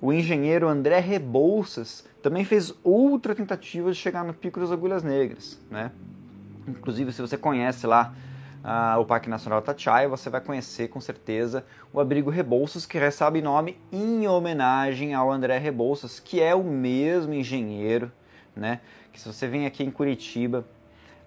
o 0.00 0.12
engenheiro 0.12 0.66
André 0.66 0.98
Rebouças 0.98 2.08
também 2.22 2.44
fez 2.44 2.74
outra 2.82 3.34
tentativa 3.34 3.90
de 3.90 3.96
chegar 3.96 4.24
no 4.24 4.34
Pico 4.34 4.60
das 4.60 4.70
Agulhas 4.70 5.02
Negras. 5.02 5.60
Né? 5.70 5.90
Inclusive, 6.66 7.12
se 7.12 7.20
você 7.20 7.36
conhece 7.36 7.86
lá 7.86 8.14
o 8.98 9.04
Parque 9.06 9.30
Nacional 9.30 9.62
Tatiaia, 9.62 10.08
você 10.08 10.28
vai 10.28 10.40
conhecer 10.40 10.88
com 10.88 11.00
certeza 11.00 11.64
o 11.92 12.00
Abrigo 12.00 12.28
Rebouças, 12.28 12.84
que 12.84 12.98
recebe 12.98 13.40
nome 13.40 13.78
em 13.90 14.28
homenagem 14.28 15.14
ao 15.14 15.32
André 15.32 15.56
Rebouças, 15.58 16.20
que 16.20 16.40
é 16.40 16.54
o 16.54 16.62
mesmo 16.62 17.32
engenheiro, 17.32 18.12
né? 18.54 18.80
que 19.12 19.20
se 19.20 19.26
você 19.26 19.48
vem 19.48 19.64
aqui 19.66 19.82
em 19.82 19.90
Curitiba, 19.90 20.64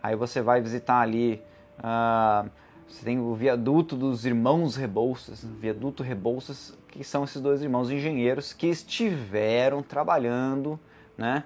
aí 0.01 0.15
você 0.15 0.41
vai 0.41 0.61
visitar 0.61 0.99
ali... 0.99 1.41
Uh, 1.79 2.62
você 2.93 3.05
tem 3.05 3.19
o 3.19 3.33
viaduto 3.33 3.95
dos 3.95 4.23
irmãos 4.23 4.75
Rebouças, 4.75 5.43
viaduto 5.59 6.03
Rebouças, 6.03 6.77
que 6.89 7.03
são 7.03 7.23
esses 7.23 7.41
dois 7.41 7.63
irmãos 7.63 7.89
engenheiros 7.89 8.53
que 8.53 8.67
estiveram 8.67 9.81
trabalhando, 9.81 10.79
né, 11.17 11.43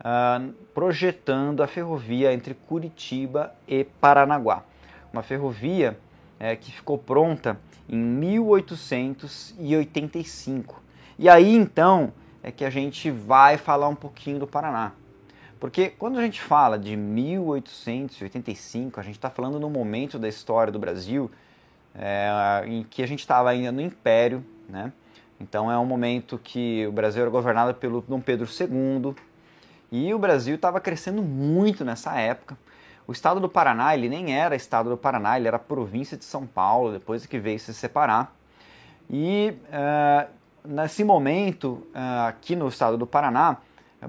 uh, 0.00 0.52
projetando 0.74 1.62
a 1.62 1.66
ferrovia 1.66 2.34
entre 2.34 2.52
Curitiba 2.52 3.54
e 3.66 3.82
Paranaguá. 3.82 4.62
Uma 5.10 5.22
ferrovia 5.22 5.98
é, 6.38 6.54
que 6.54 6.70
ficou 6.70 6.98
pronta 6.98 7.58
em 7.88 7.96
1885. 7.96 10.82
E 11.18 11.30
aí 11.30 11.56
então 11.56 12.12
é 12.42 12.52
que 12.52 12.64
a 12.64 12.70
gente 12.70 13.10
vai 13.10 13.56
falar 13.56 13.88
um 13.88 13.96
pouquinho 13.96 14.38
do 14.38 14.46
Paraná. 14.46 14.92
Porque 15.60 15.90
quando 15.90 16.18
a 16.18 16.22
gente 16.22 16.40
fala 16.40 16.78
de 16.78 16.96
1885, 16.96 18.98
a 18.98 19.02
gente 19.02 19.16
está 19.16 19.28
falando 19.28 19.60
no 19.60 19.68
momento 19.68 20.18
da 20.18 20.26
história 20.26 20.72
do 20.72 20.78
Brasil 20.78 21.30
é, 21.94 22.64
em 22.66 22.82
que 22.82 23.02
a 23.02 23.06
gente 23.06 23.20
estava 23.20 23.50
ainda 23.50 23.70
no 23.70 23.82
Império, 23.82 24.42
né? 24.66 24.90
Então 25.38 25.70
é 25.70 25.78
um 25.78 25.84
momento 25.84 26.40
que 26.42 26.86
o 26.86 26.92
Brasil 26.92 27.20
era 27.22 27.30
governado 27.30 27.74
pelo 27.74 28.00
Dom 28.00 28.20
Pedro 28.20 28.46
II 28.46 29.14
e 29.92 30.14
o 30.14 30.18
Brasil 30.18 30.54
estava 30.54 30.80
crescendo 30.80 31.22
muito 31.22 31.84
nessa 31.84 32.18
época. 32.18 32.56
O 33.06 33.12
estado 33.12 33.38
do 33.40 33.48
Paraná, 33.48 33.94
ele 33.94 34.08
nem 34.08 34.38
era 34.38 34.56
estado 34.56 34.88
do 34.88 34.96
Paraná, 34.96 35.38
ele 35.38 35.48
era 35.48 35.58
província 35.58 36.16
de 36.16 36.24
São 36.24 36.46
Paulo, 36.46 36.92
depois 36.92 37.26
que 37.26 37.38
veio 37.38 37.58
se 37.58 37.74
separar. 37.74 38.34
E 39.08 39.54
uh, 39.66 40.30
nesse 40.64 41.02
momento, 41.02 41.86
uh, 41.94 42.28
aqui 42.28 42.54
no 42.54 42.68
estado 42.68 42.96
do 42.96 43.06
Paraná, 43.06 43.56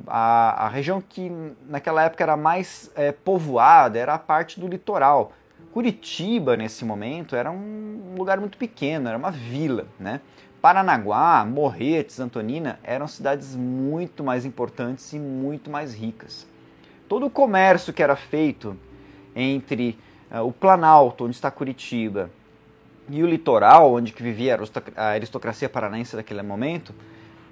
a, 0.08 0.66
a 0.66 0.70
região 0.70 1.02
que 1.02 1.32
naquela 1.68 2.04
época 2.04 2.24
era 2.24 2.38
mais 2.38 2.92
é, 2.96 3.12
povoada 3.12 4.00
era 4.00 4.14
a 4.14 4.20
parte 4.20 4.60
do 4.60 4.68
litoral. 4.68 5.34
Curitiba, 5.74 6.58
nesse 6.58 6.84
momento, 6.84 7.36
era 7.36 7.50
um 7.52 8.16
lugar 8.18 8.40
muito 8.40 8.58
pequeno, 8.58 9.08
era 9.08 9.18
uma 9.18 9.32
vila. 9.32 9.88
Né? 10.00 10.20
Paranaguá, 10.62 11.46
Morretes, 11.46 12.20
Antonina 12.20 12.80
eram 12.84 13.08
cidades 13.08 13.56
muito 13.56 14.24
mais 14.24 14.46
importantes 14.46 15.12
e 15.14 15.20
muito 15.20 15.70
mais 15.70 15.94
ricas. 15.94 16.46
Todo 17.08 17.26
o 17.26 17.30
comércio 17.30 17.94
que 17.94 18.04
era 18.04 18.16
feito 18.16 18.78
entre 19.36 19.98
uh, 20.32 20.46
o 20.46 20.52
Planalto, 20.52 21.26
onde 21.26 21.36
está 21.36 21.50
Curitiba, 21.50 22.30
e 23.10 23.24
o 23.24 23.28
litoral, 23.28 23.94
onde 23.94 24.14
que 24.14 24.24
vivia 24.24 24.58
a 24.96 25.06
aristocracia 25.08 25.68
paranaense 25.68 26.16
daquele 26.16 26.42
momento, 26.42 26.94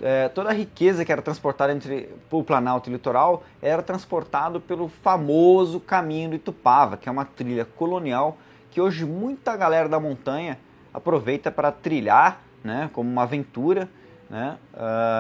é, 0.02 0.30
toda 0.30 0.50
a 0.50 0.54
riqueza 0.54 1.04
que 1.04 1.12
era 1.12 1.22
transportada 1.22 1.74
entre 1.74 2.10
o 2.32 2.44
Planalto 2.44 2.90
e 2.90 2.92
o 2.92 2.94
litoral 2.94 3.44
era 3.62 3.82
transportado 3.82 4.60
pelo 4.60 4.88
famoso 4.88 5.80
caminho 5.80 6.30
do 6.30 6.36
Itupava, 6.36 6.98
que 6.98 7.10
é 7.10 7.12
uma 7.12 7.26
trilha 7.26 7.66
colonial 7.66 8.38
que 8.72 8.80
hoje 8.80 9.06
muita 9.06 9.56
galera 9.58 9.90
da 9.90 10.00
montanha 10.00 10.58
aproveita 10.94 11.52
para 11.52 11.72
trilhar, 11.72 12.42
né, 12.64 12.90
como 12.94 13.10
uma 13.10 13.24
aventura, 13.24 13.90
né, 14.30 14.58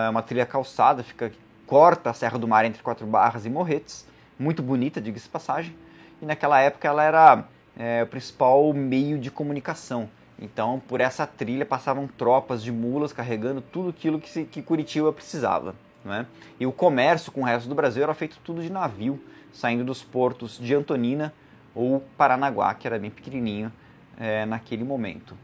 é 0.05 0.09
uma 0.09 0.21
trilha 0.21 0.45
calçada, 0.45 1.03
fica 1.03 1.31
corta 1.65 2.09
a 2.09 2.13
Serra 2.13 2.37
do 2.37 2.47
Mar 2.47 2.65
entre 2.65 2.81
Quatro 2.81 3.05
Barras 3.05 3.45
e 3.45 3.49
Morretes, 3.49 4.07
muito 4.37 4.63
bonita, 4.63 5.01
diga-se 5.01 5.27
passagem, 5.29 5.75
e 6.21 6.25
naquela 6.25 6.59
época 6.59 6.87
ela 6.87 7.03
era 7.03 7.43
é, 7.77 8.03
o 8.03 8.07
principal 8.07 8.73
meio 8.73 9.17
de 9.19 9.29
comunicação. 9.29 10.09
Então, 10.41 10.81
por 10.87 11.01
essa 11.01 11.27
trilha 11.27 11.65
passavam 11.65 12.07
tropas 12.07 12.63
de 12.63 12.71
mulas 12.71 13.11
carregando 13.11 13.61
tudo 13.61 13.89
aquilo 13.89 14.19
que, 14.19 14.45
que 14.45 14.61
Curitiba 14.61 15.11
precisava. 15.11 15.75
Né? 16.03 16.25
E 16.59 16.65
o 16.65 16.71
comércio 16.71 17.31
com 17.31 17.41
o 17.41 17.43
resto 17.43 17.67
do 17.67 17.75
Brasil 17.75 18.03
era 18.03 18.13
feito 18.13 18.37
tudo 18.43 18.61
de 18.61 18.71
navio, 18.71 19.21
saindo 19.51 19.83
dos 19.83 20.01
portos 20.01 20.57
de 20.57 20.73
Antonina 20.73 21.33
ou 21.75 22.01
Paranaguá, 22.17 22.73
que 22.73 22.87
era 22.87 22.97
bem 22.97 23.11
pequenininho 23.11 23.71
é, 24.17 24.45
naquele 24.45 24.83
momento. 24.83 25.35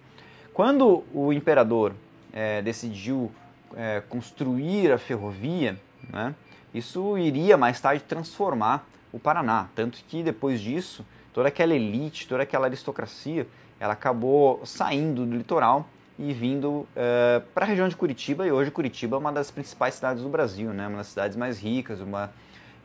Quando 0.53 1.03
o 1.13 1.33
imperador 1.33 1.93
é, 2.31 2.61
decidiu 2.61 3.31
é, 3.75 4.01
construir 4.07 4.91
a 4.91 4.97
ferrovia, 4.97 5.77
né, 6.09 6.33
isso 6.73 7.17
iria 7.17 7.57
mais 7.57 7.79
tarde 7.81 8.03
transformar 8.03 8.87
o 9.11 9.19
Paraná. 9.19 9.67
Tanto 9.75 9.97
que 10.07 10.23
depois 10.23 10.61
disso, 10.61 11.05
toda 11.33 11.49
aquela 11.49 11.73
elite, 11.73 12.27
toda 12.27 12.43
aquela 12.43 12.67
aristocracia 12.67 13.47
ela 13.85 13.93
acabou 13.93 14.65
saindo 14.65 15.25
do 15.25 15.37
litoral 15.37 15.87
e 16.17 16.33
vindo 16.33 16.87
é, 16.95 17.41
para 17.53 17.65
a 17.65 17.67
região 17.67 17.87
de 17.87 17.95
Curitiba. 17.95 18.45
E 18.45 18.51
hoje 18.51 18.71
Curitiba 18.71 19.15
é 19.15 19.19
uma 19.19 19.31
das 19.31 19.51
principais 19.51 19.95
cidades 19.95 20.23
do 20.23 20.29
Brasil, 20.29 20.73
né? 20.73 20.87
uma 20.87 20.97
das 20.97 21.07
cidades 21.07 21.37
mais 21.37 21.59
ricas, 21.59 22.01
uma, 22.01 22.31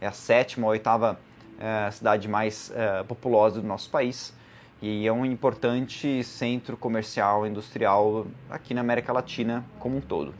é 0.00 0.06
a 0.06 0.12
sétima 0.12 0.66
ou 0.66 0.72
oitava 0.72 1.18
é, 1.58 1.90
cidade 1.90 2.28
mais 2.28 2.70
é, 2.74 3.02
populosa 3.02 3.60
do 3.60 3.66
nosso 3.66 3.90
país. 3.90 4.34
E 4.82 5.06
é 5.06 5.12
um 5.12 5.24
importante 5.24 6.22
centro 6.22 6.76
comercial 6.76 7.46
industrial 7.46 8.26
aqui 8.48 8.72
na 8.74 8.80
América 8.80 9.12
Latina 9.12 9.64
como 9.78 9.96
um 9.96 10.00
todo. 10.00 10.34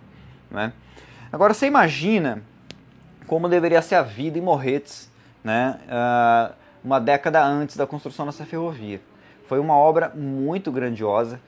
Né? 0.50 0.73
Agora 1.33 1.55
você 1.55 1.67
imagina 1.67 2.43
como 3.26 3.49
deveria 3.49 3.81
ser 3.81 3.95
a 3.95 4.02
vida 4.02 4.38
em 4.38 4.43
Morretes 4.43 5.11
né, 5.45 5.79
uh, 5.87 6.55
uma 6.83 6.99
década 6.99 7.45
antes 7.45 7.76
da 7.76 7.87
construção 7.87 8.26
dessa 8.26 8.45
ferrovia. 8.45 9.00
Foi 9.50 9.59
uma 9.59 9.75
obra 9.75 10.12
muito 10.14 10.71
grandiosa 10.71 11.40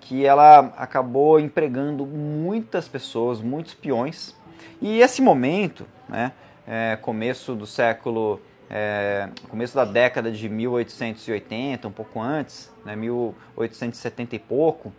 que 0.00 0.24
ela 0.24 0.72
acabou 0.78 1.38
empregando 1.38 2.06
muitas 2.06 2.88
pessoas, 2.88 3.42
muitos 3.42 3.74
peões. 3.74 4.34
E 4.80 4.98
esse 5.02 5.20
momento, 5.20 5.86
né, 6.08 6.32
é, 6.66 6.96
começo 7.02 7.54
do 7.54 7.66
século 7.66 8.40
é, 8.70 9.28
começo 9.50 9.74
da 9.74 9.84
década 9.84 10.32
de 10.32 10.48
1880, 10.48 11.86
um 11.86 11.92
pouco 11.92 12.18
antes, 12.18 12.72
né, 12.82 12.96
1870 12.96 14.36
e 14.36 14.38
pouco, 14.38 14.90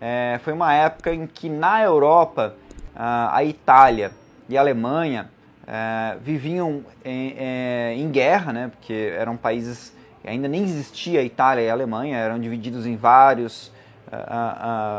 é, 0.00 0.38
foi 0.44 0.52
uma 0.52 0.72
época 0.72 1.12
em 1.12 1.26
que 1.26 1.48
na 1.48 1.82
Europa 1.82 2.54
a, 2.94 3.42
Itália 3.42 4.12
e 4.48 4.56
a 4.56 4.60
Alemanha 4.60 5.28
é, 5.66 6.16
viviam 6.20 6.84
em, 7.04 7.34
é, 7.36 7.94
em, 7.96 8.08
guerra, 8.12 8.52
né, 8.52 8.68
porque 8.68 9.12
eram 9.18 9.36
países 9.36 9.95
ainda 10.26 10.48
nem 10.48 10.62
existia 10.62 11.22
Itália 11.22 11.62
e 11.62 11.70
Alemanha, 11.70 12.16
eram 12.18 12.38
divididos 12.38 12.86
em 12.86 12.96
vários, 12.96 13.72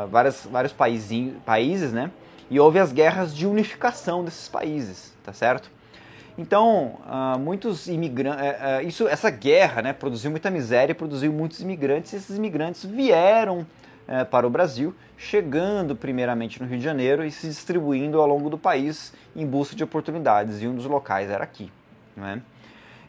vários, 0.09 0.45
vários 0.45 0.73
países, 0.73 1.91
né, 1.93 2.11
e 2.49 2.59
houve 2.59 2.79
as 2.79 2.91
guerras 2.91 3.35
de 3.35 3.45
unificação 3.45 4.23
desses 4.23 4.47
países, 4.47 5.13
tá 5.23 5.33
certo? 5.33 5.69
Então, 6.37 6.99
uh, 7.07 7.39
muitos 7.39 7.87
imigrantes, 7.87 8.43
uh, 8.43 8.83
uh, 8.83 8.87
isso, 8.87 9.07
essa 9.07 9.29
guerra, 9.31 9.81
né, 9.81 9.91
produziu 9.91 10.29
muita 10.29 10.51
miséria, 10.51 10.93
produziu 10.93 11.33
muitos 11.33 11.61
imigrantes. 11.61 12.13
E 12.13 12.17
esses 12.17 12.37
imigrantes 12.37 12.85
vieram 12.85 13.65
eh, 14.07 14.23
para 14.23 14.47
o 14.47 14.49
Brasil, 14.49 14.95
chegando 15.17 15.93
primeiramente 15.93 16.61
no 16.61 16.67
Rio 16.67 16.77
de 16.77 16.83
Janeiro 16.83 17.25
e 17.25 17.31
se 17.31 17.45
distribuindo 17.45 18.21
ao 18.21 18.27
longo 18.27 18.49
do 18.49 18.57
país 18.57 19.13
em 19.35 19.45
busca 19.45 19.75
de 19.75 19.83
oportunidades. 19.83 20.61
E 20.61 20.67
um 20.67 20.73
dos 20.73 20.85
locais 20.85 21.29
era 21.29 21.43
aqui, 21.43 21.69
né? 22.15 22.41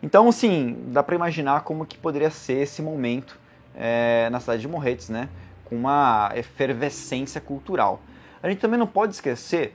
Então, 0.02 0.31
sim, 0.31 0.76
dá 0.88 1.02
para 1.02 1.14
imaginar 1.14 1.62
como 1.62 1.85
que 1.85 1.99
poderia 1.99 2.31
ser 2.31 2.62
esse 2.62 2.81
momento 2.81 3.38
eh, 3.75 4.28
na 4.31 4.40
cidade 4.40 4.62
de 4.62 4.69
Morretes, 4.69 5.09
né, 5.09 5.28
com 5.64 5.76
uma 5.76 6.31
efervescência 6.35 7.40
cultural. 7.40 8.00
A 8.43 8.49
gente 8.49 8.61
também 8.61 8.78
não 8.78 8.87
pode 8.87 9.14
esquecer 9.14 9.75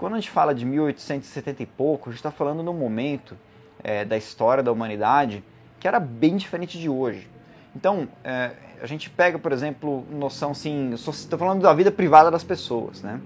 quando 0.00 0.14
a 0.14 0.16
gente 0.16 0.30
fala 0.30 0.54
de 0.54 0.64
1870 0.64 1.62
e 1.62 1.66
pouco, 1.66 2.08
a 2.08 2.12
gente 2.12 2.20
está 2.20 2.30
falando 2.30 2.62
num 2.62 2.72
momento 2.72 3.36
é, 3.84 4.02
da 4.02 4.16
história 4.16 4.62
da 4.62 4.72
humanidade 4.72 5.44
que 5.78 5.86
era 5.86 6.00
bem 6.00 6.38
diferente 6.38 6.78
de 6.78 6.88
hoje. 6.88 7.28
Então, 7.76 8.08
é, 8.24 8.52
a 8.80 8.86
gente 8.86 9.10
pega, 9.10 9.38
por 9.38 9.52
exemplo, 9.52 10.06
noção 10.10 10.52
assim, 10.52 10.94
estou 10.94 11.38
falando 11.38 11.60
da 11.60 11.74
vida 11.74 11.92
privada 11.92 12.30
das 12.30 12.42
pessoas, 12.42 13.02
né? 13.02 13.20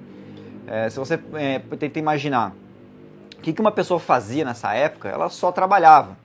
É, 0.67 0.91
se 0.91 0.99
você 0.99 1.17
é, 1.35 1.61
tenta 1.79 2.01
imaginar 2.01 2.53
o 3.39 3.41
que, 3.41 3.53
que 3.53 3.61
uma 3.61 3.71
pessoa 3.71 4.01
fazia 4.01 4.45
nessa 4.45 4.75
época, 4.75 5.09
ela 5.09 5.29
só 5.29 5.53
trabalhava. 5.53 6.17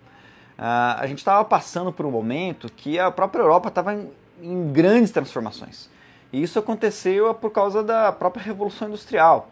Uh, 0.59 0.99
a 0.99 1.07
gente 1.07 1.19
estava 1.19 1.45
passando 1.45 1.89
por 1.89 2.05
um 2.05 2.11
momento 2.11 2.69
que 2.69 2.99
a 2.99 3.09
própria 3.09 3.41
Europa 3.41 3.69
estava 3.69 3.93
em, 3.93 4.11
em 4.41 4.73
grandes 4.73 5.09
transformações. 5.09 5.89
E 6.33 6.43
isso 6.43 6.59
aconteceu 6.59 7.33
por 7.33 7.49
causa 7.49 7.81
da 7.81 8.11
própria 8.11 8.43
Revolução 8.43 8.89
Industrial. 8.89 9.49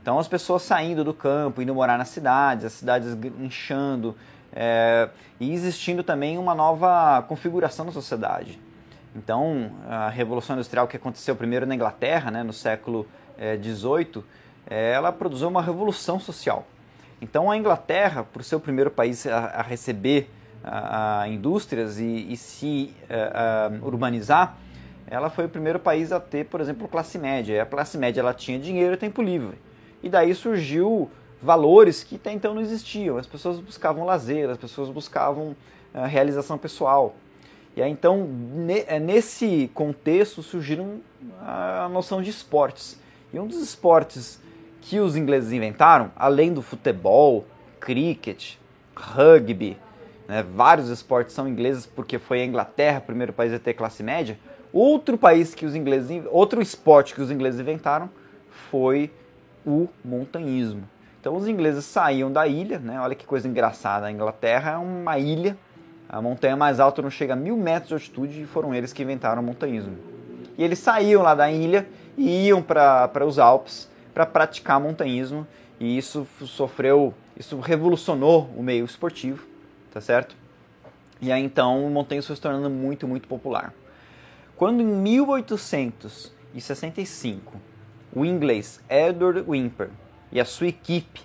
Então 0.00 0.20
as 0.20 0.28
pessoas 0.28 0.62
saindo 0.62 1.02
do 1.02 1.12
campo, 1.12 1.60
indo 1.60 1.74
morar 1.74 1.98
nas 1.98 2.10
cidades, 2.10 2.64
as 2.64 2.74
cidades 2.74 3.18
inchando 3.40 4.16
é, 4.52 5.08
e 5.40 5.52
existindo 5.52 6.04
também 6.04 6.38
uma 6.38 6.54
nova 6.54 7.22
configuração 7.22 7.84
da 7.84 7.90
sociedade. 7.90 8.56
Então 9.16 9.72
a 9.88 10.08
Revolução 10.08 10.54
Industrial 10.54 10.86
que 10.86 10.96
aconteceu 10.96 11.34
primeiro 11.34 11.66
na 11.66 11.74
Inglaterra, 11.74 12.30
né, 12.30 12.44
no 12.44 12.52
século 12.52 13.04
XVIII, 13.36 14.22
é, 14.70 14.92
ela 14.92 15.10
produziu 15.10 15.48
uma 15.48 15.60
revolução 15.60 16.20
social. 16.20 16.64
Então 17.20 17.50
a 17.50 17.56
Inglaterra, 17.56 18.24
por 18.24 18.42
ser 18.44 18.56
o 18.56 18.60
primeiro 18.60 18.90
país 18.90 19.26
a, 19.26 19.38
a 19.38 19.62
receber 19.62 20.28
a, 20.62 21.22
a 21.22 21.28
indústrias 21.28 21.98
e, 21.98 22.32
e 22.32 22.36
se 22.36 22.92
a, 23.08 23.70
urbanizar, 23.82 24.56
ela 25.08 25.30
foi 25.30 25.44
o 25.44 25.48
primeiro 25.48 25.78
país 25.78 26.10
a 26.12 26.18
ter, 26.18 26.46
por 26.46 26.60
exemplo, 26.60 26.88
classe 26.88 27.18
média. 27.18 27.54
E 27.54 27.60
a 27.60 27.66
classe 27.66 27.96
média 27.96 28.20
ela 28.20 28.34
tinha 28.34 28.58
dinheiro 28.58 28.94
e 28.94 28.96
tempo 28.96 29.22
livre. 29.22 29.56
E 30.02 30.08
daí 30.08 30.34
surgiu 30.34 31.10
valores 31.40 32.02
que 32.02 32.16
até 32.16 32.32
então 32.32 32.54
não 32.54 32.60
existiam. 32.60 33.16
As 33.16 33.26
pessoas 33.26 33.60
buscavam 33.60 34.04
lazer, 34.04 34.50
as 34.50 34.58
pessoas 34.58 34.88
buscavam 34.88 35.54
uh, 35.94 36.06
realização 36.06 36.58
pessoal. 36.58 37.14
E 37.76 37.82
aí 37.82 37.90
então, 37.90 38.26
ne 38.26 38.84
nesse 38.98 39.70
contexto, 39.74 40.42
surgiram 40.42 41.00
a 41.40 41.88
noção 41.90 42.20
de 42.20 42.30
esportes. 42.30 42.98
E 43.32 43.38
um 43.38 43.46
dos 43.46 43.60
esportes 43.60 44.40
que 44.88 45.00
os 45.00 45.16
ingleses 45.16 45.52
inventaram, 45.52 46.12
além 46.14 46.52
do 46.52 46.62
futebol, 46.62 47.44
cricket, 47.80 48.54
rugby, 48.94 49.76
né, 50.28 50.44
vários 50.54 50.88
esportes 50.88 51.34
são 51.34 51.48
ingleses 51.48 51.84
porque 51.84 52.20
foi 52.20 52.40
a 52.40 52.44
Inglaterra 52.44 52.98
o 52.98 53.02
primeiro 53.02 53.32
país 53.32 53.52
a 53.52 53.58
ter 53.58 53.74
classe 53.74 54.04
média. 54.04 54.38
Outro 54.72 55.18
país 55.18 55.56
que 55.56 55.66
os 55.66 55.74
ingleses, 55.74 56.22
outro 56.30 56.62
esporte 56.62 57.16
que 57.16 57.20
os 57.20 57.32
ingleses 57.32 57.58
inventaram 57.58 58.08
foi 58.70 59.10
o 59.66 59.88
montanhismo. 60.04 60.88
Então 61.20 61.34
os 61.34 61.48
ingleses 61.48 61.84
saíam 61.84 62.30
da 62.30 62.46
ilha, 62.46 62.78
né? 62.78 63.00
olha 63.00 63.16
que 63.16 63.26
coisa 63.26 63.48
engraçada, 63.48 64.06
a 64.06 64.12
Inglaterra 64.12 64.72
é 64.72 64.76
uma 64.76 65.18
ilha, 65.18 65.56
a 66.08 66.22
montanha 66.22 66.56
mais 66.56 66.78
alta 66.78 67.02
não 67.02 67.10
chega 67.10 67.32
a 67.32 67.36
mil 67.36 67.56
metros 67.56 67.88
de 67.88 67.94
altitude 67.94 68.42
e 68.42 68.46
foram 68.46 68.72
eles 68.72 68.92
que 68.92 69.02
inventaram 69.02 69.42
o 69.42 69.44
montanhismo. 69.44 69.96
E 70.56 70.62
eles 70.62 70.78
saíam 70.78 71.22
lá 71.22 71.34
da 71.34 71.50
ilha 71.50 71.88
e 72.16 72.46
iam 72.46 72.62
para 72.62 73.26
os 73.26 73.40
Alpes 73.40 73.95
para 74.16 74.24
praticar 74.24 74.80
montanhismo 74.80 75.46
e 75.78 75.98
isso 75.98 76.26
sofreu, 76.46 77.12
isso 77.38 77.60
revolucionou 77.60 78.50
o 78.56 78.62
meio 78.62 78.86
esportivo, 78.86 79.46
tá 79.92 80.00
certo? 80.00 80.34
E 81.20 81.30
aí 81.30 81.44
então 81.44 81.86
o 81.86 81.90
montanhismo 81.90 82.28
foi 82.28 82.36
se 82.36 82.40
tornando 82.40 82.70
muito, 82.70 83.06
muito 83.06 83.28
popular. 83.28 83.74
Quando 84.56 84.80
em 84.80 84.86
1865 84.86 87.60
o 88.10 88.24
inglês 88.24 88.80
Edward 88.88 89.44
Whymper 89.46 89.90
e 90.32 90.40
a 90.40 90.46
sua 90.46 90.68
equipe 90.68 91.20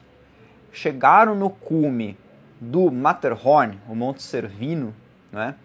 chegaram 0.74 1.34
no 1.34 1.50
cume 1.50 2.18
do 2.60 2.92
Matterhorn, 2.92 3.80
o 3.88 3.96
Monte 3.96 4.22
Cervino, 4.22 4.94
né? 5.32 5.56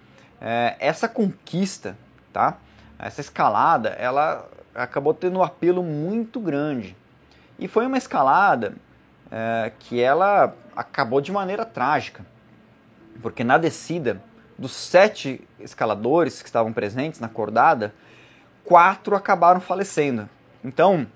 É, 0.40 0.76
essa 0.78 1.08
conquista, 1.08 1.98
tá? 2.32 2.58
Essa 2.96 3.20
escalada, 3.20 3.88
ela 3.98 4.48
acabou 4.72 5.12
tendo 5.12 5.40
um 5.40 5.42
apelo 5.42 5.82
muito 5.82 6.38
grande. 6.38 6.94
E 7.58 7.66
foi 7.66 7.86
uma 7.86 7.96
escalada 7.96 8.74
é, 9.30 9.72
que 9.78 10.00
ela 10.00 10.54
acabou 10.74 11.20
de 11.20 11.32
maneira 11.32 11.64
trágica, 11.64 12.24
porque 13.22 13.42
na 13.42 13.56
descida 13.56 14.22
dos 14.58 14.72
sete 14.72 15.46
escaladores 15.58 16.40
que 16.40 16.48
estavam 16.48 16.72
presentes 16.72 17.20
na 17.20 17.28
cordada, 17.28 17.94
quatro 18.64 19.14
acabaram 19.14 19.60
falecendo. 19.60 20.28
Então, 20.64 21.06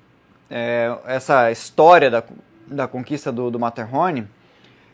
é, 0.50 0.96
essa 1.06 1.50
história 1.50 2.10
da, 2.10 2.22
da 2.66 2.88
conquista 2.88 3.30
do, 3.30 3.50
do 3.50 3.58
Matterhorn, 3.58 4.26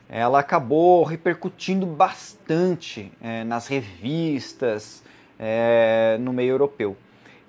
ela 0.09 0.39
acabou 0.39 1.03
repercutindo 1.03 1.85
bastante 1.87 3.13
é, 3.21 3.43
nas 3.45 3.67
revistas, 3.67 5.03
é, 5.39 6.17
no 6.21 6.33
meio 6.33 6.51
europeu. 6.51 6.97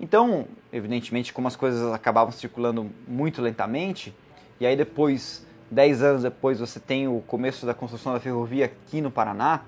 Então, 0.00 0.46
evidentemente, 0.72 1.32
como 1.32 1.48
as 1.48 1.56
coisas 1.56 1.92
acabavam 1.92 2.32
circulando 2.32 2.90
muito 3.06 3.42
lentamente, 3.42 4.14
e 4.60 4.66
aí 4.66 4.76
depois, 4.76 5.44
10 5.70 6.02
anos 6.02 6.22
depois, 6.22 6.60
você 6.60 6.78
tem 6.78 7.08
o 7.08 7.20
começo 7.20 7.66
da 7.66 7.74
construção 7.74 8.12
da 8.12 8.20
ferrovia 8.20 8.66
aqui 8.66 9.00
no 9.00 9.10
Paraná, 9.10 9.62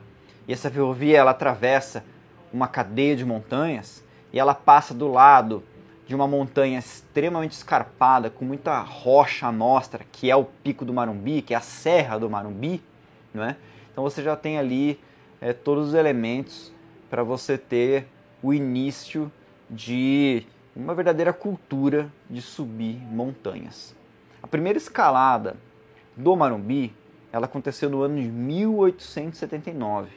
e 0.47 0.53
essa 0.53 0.71
ferrovia 0.71 1.19
ela 1.19 1.33
atravessa 1.33 2.05
uma 2.53 2.69
cadeia 2.69 3.16
de 3.16 3.25
montanhas, 3.25 4.05
e 4.33 4.38
ela 4.38 4.55
passa 4.55 4.95
do 4.95 5.11
lado 5.11 5.64
de 6.07 6.14
uma 6.14 6.27
montanha 6.27 6.79
extremamente 6.79 7.53
escarpada, 7.53 8.31
com 8.31 8.45
muita 8.45 8.81
rocha 8.81 9.47
à 9.47 9.53
mostra, 9.53 10.05
que 10.11 10.31
é 10.31 10.37
o 10.37 10.45
Pico 10.45 10.85
do 10.85 10.93
Marumbi, 10.93 11.43
que 11.43 11.55
é 11.55 11.57
a 11.57 11.61
Serra 11.61 12.19
do 12.19 12.31
Marumbi, 12.31 12.83
não 13.35 13.45
é? 13.45 13.57
Então 13.93 14.03
você 14.03 14.23
já 14.23 14.37
tem 14.37 14.59
ali 14.59 14.99
é, 15.40 15.53
todos 15.53 15.88
os 15.88 15.95
elementos 15.95 16.73
para 17.09 17.23
você 17.23 17.57
ter 17.57 18.07
o 18.43 18.53
início 18.53 19.31
de 19.70 20.46
uma 20.74 20.94
verdadeira 20.94 21.33
cultura 21.33 22.11
de 22.28 22.42
subir 22.42 22.96
montanhas. 22.96 23.94
A 24.42 24.46
primeira 24.46 24.78
escalada 24.78 25.56
do 26.16 26.35
Marumbi, 26.37 26.94
ela 27.33 27.46
aconteceu 27.46 27.88
no 27.88 28.02
ano 28.02 28.20
de 28.20 28.28
1879 28.28 30.09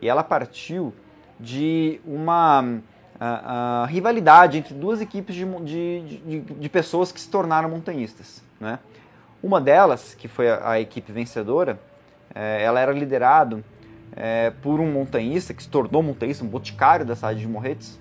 e 0.00 0.08
ela 0.08 0.22
partiu 0.22 0.94
de 1.38 2.00
uma 2.04 2.80
a, 3.20 3.82
a 3.82 3.86
rivalidade 3.86 4.56
entre 4.56 4.72
duas 4.72 5.02
equipes 5.02 5.34
de, 5.34 5.44
de, 5.44 6.16
de, 6.18 6.40
de, 6.40 6.68
pessoas 6.70 7.12
que 7.12 7.20
se 7.20 7.28
tornaram 7.28 7.68
montanhistas. 7.68 8.42
Né? 8.58 8.78
Uma 9.42 9.60
delas, 9.60 10.14
que 10.14 10.26
foi 10.26 10.50
a, 10.50 10.70
a 10.70 10.80
equipe 10.80 11.12
vencedora, 11.12 11.78
é, 12.34 12.62
ela 12.62 12.80
era 12.80 12.92
liderado 12.92 13.62
é, 14.16 14.50
por 14.62 14.80
um 14.80 14.90
montanhista 14.90 15.52
que 15.52 15.62
se 15.62 15.68
tornou 15.68 16.02
montanhista, 16.02 16.42
um 16.42 16.48
boticário 16.48 17.04
da 17.04 17.14
cidade 17.14 17.40
de 17.40 17.48
Morretes, 17.48 17.99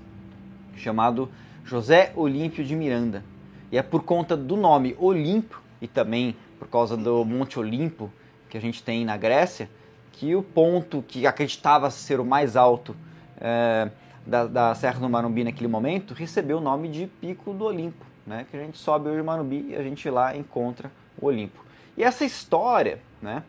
chamado 0.79 1.29
José 1.63 2.11
Olímpio 2.15 2.63
de 2.63 2.75
Miranda. 2.75 3.23
E 3.71 3.77
é 3.77 3.83
por 3.83 4.03
conta 4.03 4.35
do 4.35 4.55
nome 4.55 4.95
Olimpo 4.97 5.61
e 5.81 5.87
também 5.87 6.35
por 6.57 6.67
causa 6.67 6.97
do 6.97 7.23
Monte 7.23 7.59
Olimpo 7.59 8.11
que 8.49 8.57
a 8.57 8.61
gente 8.61 8.81
tem 8.81 9.05
na 9.05 9.15
Grécia, 9.15 9.69
que 10.11 10.35
o 10.35 10.41
ponto 10.41 11.03
que 11.07 11.27
acreditava 11.27 11.89
ser 11.91 12.19
o 12.19 12.25
mais 12.25 12.55
alto 12.55 12.95
é, 13.39 13.89
da, 14.25 14.47
da, 14.47 14.75
Serra 14.75 14.99
do 14.99 15.09
Marumbi 15.09 15.43
naquele 15.43 15.67
momento 15.67 16.13
recebeu 16.13 16.57
o 16.57 16.61
nome 16.61 16.89
de 16.89 17.07
Pico 17.07 17.53
do 17.53 17.65
Olimpo, 17.65 18.05
né? 18.25 18.45
que 18.49 18.57
a 18.57 18.59
gente 18.59 18.77
sobe 18.77 19.09
hoje 19.09 19.21
o 19.21 19.25
Marumbi 19.25 19.67
e 19.69 19.75
a 19.75 19.83
gente 19.83 20.09
lá 20.09 20.35
encontra 20.35 20.91
o 21.21 21.27
Olimpo. 21.27 21.63
E 21.95 22.03
essa 22.03 22.25
história 22.25 22.99
né, 23.21 23.43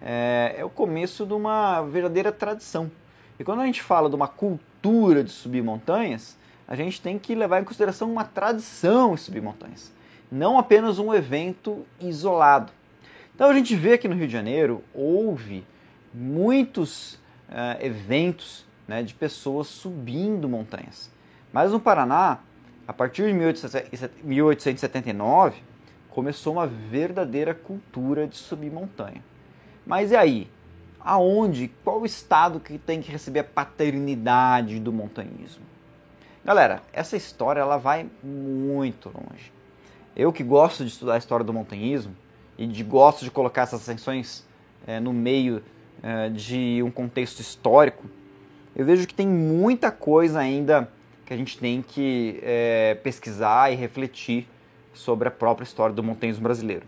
é, 0.00 0.56
é 0.58 0.64
o 0.64 0.70
começo 0.70 1.26
de 1.26 1.34
uma 1.34 1.82
verdadeira 1.82 2.32
tradição. 2.32 2.90
E 3.38 3.44
quando 3.44 3.60
a 3.60 3.66
gente 3.66 3.82
fala 3.82 4.08
de 4.08 4.16
uma 4.16 4.28
cultura 4.28 5.22
de 5.22 5.30
subir 5.30 5.62
montanhas, 5.62 6.35
a 6.66 6.74
gente 6.74 7.00
tem 7.00 7.18
que 7.18 7.34
levar 7.34 7.60
em 7.60 7.64
consideração 7.64 8.10
uma 8.10 8.24
tradição 8.24 9.16
subir 9.16 9.40
montanhas, 9.40 9.92
não 10.30 10.58
apenas 10.58 10.98
um 10.98 11.14
evento 11.14 11.86
isolado. 12.00 12.72
Então 13.34 13.50
a 13.50 13.54
gente 13.54 13.76
vê 13.76 13.98
que 13.98 14.08
no 14.08 14.14
Rio 14.14 14.26
de 14.26 14.32
Janeiro 14.32 14.82
houve 14.94 15.64
muitos 16.12 17.14
uh, 17.48 17.78
eventos 17.80 18.64
né, 18.88 19.02
de 19.02 19.14
pessoas 19.14 19.66
subindo 19.66 20.48
montanhas. 20.48 21.10
Mas 21.52 21.72
no 21.72 21.80
Paraná, 21.80 22.38
a 22.88 22.92
partir 22.92 23.26
de 23.26 23.32
1879, 24.24 25.62
começou 26.08 26.54
uma 26.54 26.66
verdadeira 26.66 27.54
cultura 27.54 28.26
de 28.26 28.36
subir 28.36 28.70
montanha. 28.70 29.22
Mas 29.86 30.10
e 30.10 30.16
aí? 30.16 30.50
Aonde? 31.00 31.70
Qual 31.84 32.04
estado 32.04 32.58
que 32.58 32.78
tem 32.78 33.00
que 33.02 33.12
receber 33.12 33.40
a 33.40 33.44
paternidade 33.44 34.80
do 34.80 34.92
montanhismo? 34.92 35.75
Galera, 36.46 36.80
essa 36.92 37.16
história 37.16 37.58
ela 37.58 37.76
vai 37.76 38.06
muito 38.22 39.06
longe. 39.08 39.50
Eu 40.14 40.32
que 40.32 40.44
gosto 40.44 40.84
de 40.84 40.92
estudar 40.92 41.14
a 41.14 41.18
história 41.18 41.44
do 41.44 41.52
montanhismo 41.52 42.14
e 42.56 42.68
de 42.68 42.84
gosto 42.84 43.24
de 43.24 43.32
colocar 43.32 43.62
essas 43.62 43.80
ascensões 43.80 44.46
é, 44.86 45.00
no 45.00 45.12
meio 45.12 45.60
é, 46.00 46.28
de 46.28 46.80
um 46.84 46.90
contexto 46.92 47.40
histórico, 47.40 48.04
eu 48.76 48.86
vejo 48.86 49.08
que 49.08 49.14
tem 49.14 49.26
muita 49.26 49.90
coisa 49.90 50.38
ainda 50.38 50.88
que 51.24 51.34
a 51.34 51.36
gente 51.36 51.58
tem 51.58 51.82
que 51.82 52.38
é, 52.44 52.96
pesquisar 53.02 53.72
e 53.72 53.74
refletir 53.74 54.46
sobre 54.94 55.26
a 55.26 55.32
própria 55.32 55.64
história 55.64 55.96
do 55.96 56.02
montanhismo 56.04 56.44
brasileiro. 56.44 56.86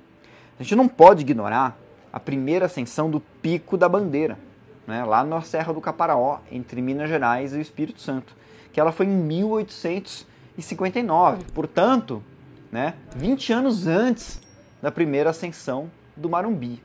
A 0.56 0.62
gente 0.62 0.76
não 0.76 0.86
pode 0.86 1.22
ignorar 1.22 1.76
a 2.12 2.20
primeira 2.20 2.66
ascensão 2.66 3.10
do 3.10 3.18
Pico 3.18 3.76
da 3.76 3.88
Bandeira, 3.88 4.38
né, 4.86 5.04
lá 5.04 5.24
na 5.24 5.42
Serra 5.42 5.72
do 5.72 5.80
Caparaó, 5.80 6.38
entre 6.52 6.80
Minas 6.80 7.08
Gerais 7.08 7.52
e 7.52 7.56
o 7.56 7.60
Espírito 7.60 8.00
Santo 8.00 8.38
que 8.78 8.80
ela 8.80 8.92
foi 8.92 9.06
em 9.06 9.08
1859, 9.08 11.46
portanto, 11.52 12.22
né, 12.70 12.94
20 13.16 13.52
anos 13.52 13.88
antes 13.88 14.40
da 14.80 14.92
primeira 14.92 15.30
ascensão 15.30 15.90
do 16.16 16.30
Marumbi. 16.30 16.80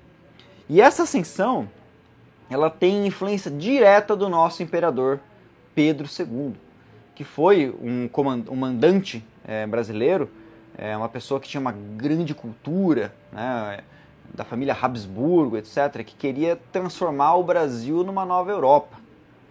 E 0.67 0.81
essa 0.81 1.03
ascensão, 1.03 1.69
ela 2.49 2.67
tem 2.67 3.05
influência 3.05 3.51
direta 3.51 4.15
do 4.15 4.27
nosso 4.27 4.63
imperador 4.63 5.19
Pedro 5.75 6.07
II, 6.07 6.55
que 7.13 7.23
foi 7.23 7.69
um, 7.79 8.09
um 8.49 8.55
mandante 8.55 9.23
é, 9.45 9.67
brasileiro, 9.67 10.31
é, 10.75 10.97
uma 10.97 11.09
pessoa 11.09 11.39
que 11.39 11.47
tinha 11.47 11.61
uma 11.61 11.75
grande 11.95 12.33
cultura, 12.33 13.13
né, 13.31 13.81
da 14.33 14.43
família 14.43 14.75
Habsburgo, 14.81 15.57
etc., 15.57 16.03
que 16.03 16.15
queria 16.15 16.59
transformar 16.71 17.35
o 17.35 17.43
Brasil 17.43 18.03
numa 18.03 18.25
nova 18.25 18.49
Europa, 18.49 18.97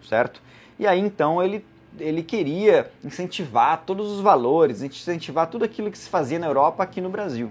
certo? 0.03 0.43
E 0.77 0.89
aí 0.89 0.99
então 0.99 1.41
ele 1.41 1.65
ele 1.99 2.23
queria 2.23 2.91
incentivar 3.05 3.83
todos 3.85 4.11
os 4.11 4.21
valores, 4.21 4.83
incentivar 4.83 5.47
tudo 5.49 5.65
aquilo 5.65 5.91
que 5.91 5.99
se 5.99 6.09
fazia 6.09 6.39
na 6.39 6.47
Europa 6.47 6.83
aqui 6.83 7.01
no 7.01 7.11
Brasil. 7.11 7.51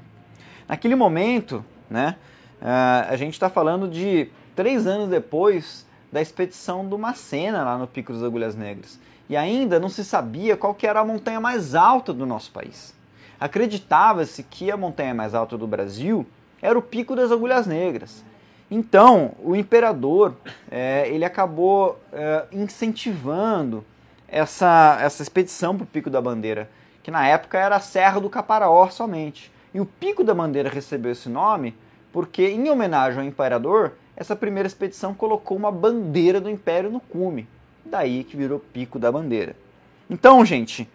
Naquele 0.68 0.96
momento, 0.96 1.64
né, 1.90 2.16
ah, 2.62 3.08
a 3.10 3.16
gente 3.16 3.34
está 3.34 3.50
falando 3.50 3.88
de 3.88 4.30
três 4.56 4.88
anos 4.88 5.10
depois 5.10 5.86
da 6.12 6.22
expedição 6.22 6.86
do 6.88 6.98
Macena 6.98 7.64
lá 7.64 7.78
no 7.78 7.88
Pico 7.88 8.14
das 8.14 8.24
Agulhas 8.24 8.56
Negras. 8.56 9.00
E 9.30 9.38
ainda 9.38 9.80
não 9.80 9.90
se 9.90 10.04
sabia 10.04 10.58
qual 10.58 10.74
que 10.74 10.86
era 10.86 11.00
a 11.00 11.06
montanha 11.06 11.40
mais 11.40 11.74
alta 11.74 12.12
do 12.14 12.26
nosso 12.26 12.52
país. 12.52 12.94
Acreditava-se 13.40 14.44
que 14.44 14.70
a 14.70 14.78
montanha 14.78 15.14
mais 15.14 15.34
alta 15.34 15.58
do 15.58 15.66
Brasil 15.66 16.26
era 16.62 16.78
o 16.78 16.82
Pico 16.82 17.16
das 17.16 17.32
Agulhas 17.32 17.66
Negras. 17.66 18.24
Então, 18.70 19.32
o 19.44 19.56
imperador 19.56 20.36
é, 20.70 21.10
ele 21.10 21.26
acabou 21.26 22.00
é, 22.14 22.46
incentivando 22.52 23.84
essa, 24.32 24.98
essa 25.02 25.22
expedição 25.22 25.76
para 25.76 25.84
o 25.84 25.88
Pico 25.88 26.10
da 26.10 26.22
Bandeira, 26.22 26.70
que 27.04 27.12
na 27.12 27.28
época 27.28 27.60
era 27.60 27.76
a 27.76 27.82
Serra 27.82 28.22
do 28.22 28.30
Caparaó 28.30 28.90
somente. 28.90 29.52
E 29.74 29.82
o 29.82 29.86
Pico 29.86 30.24
da 30.24 30.34
Bandeira 30.34 30.70
recebeu 30.70 31.12
esse 31.12 31.28
nome 31.28 31.76
porque, 32.14 32.48
em 32.48 32.70
homenagem 32.70 33.20
ao 33.20 33.26
imperador, 33.26 33.94
essa 34.16 34.36
primeira 34.36 34.68
expedição 34.68 35.14
colocou 35.14 35.58
uma 35.58 35.72
bandeira 35.72 36.40
do 36.40 36.50
império 36.50 36.90
no 36.90 37.00
cume. 37.00 37.48
Daí 37.86 38.24
que 38.24 38.38
virou 38.38 38.60
Pico 38.60 38.98
da 38.98 39.12
Bandeira. 39.12 39.56
Então, 40.10 40.44
gente, 40.46 40.90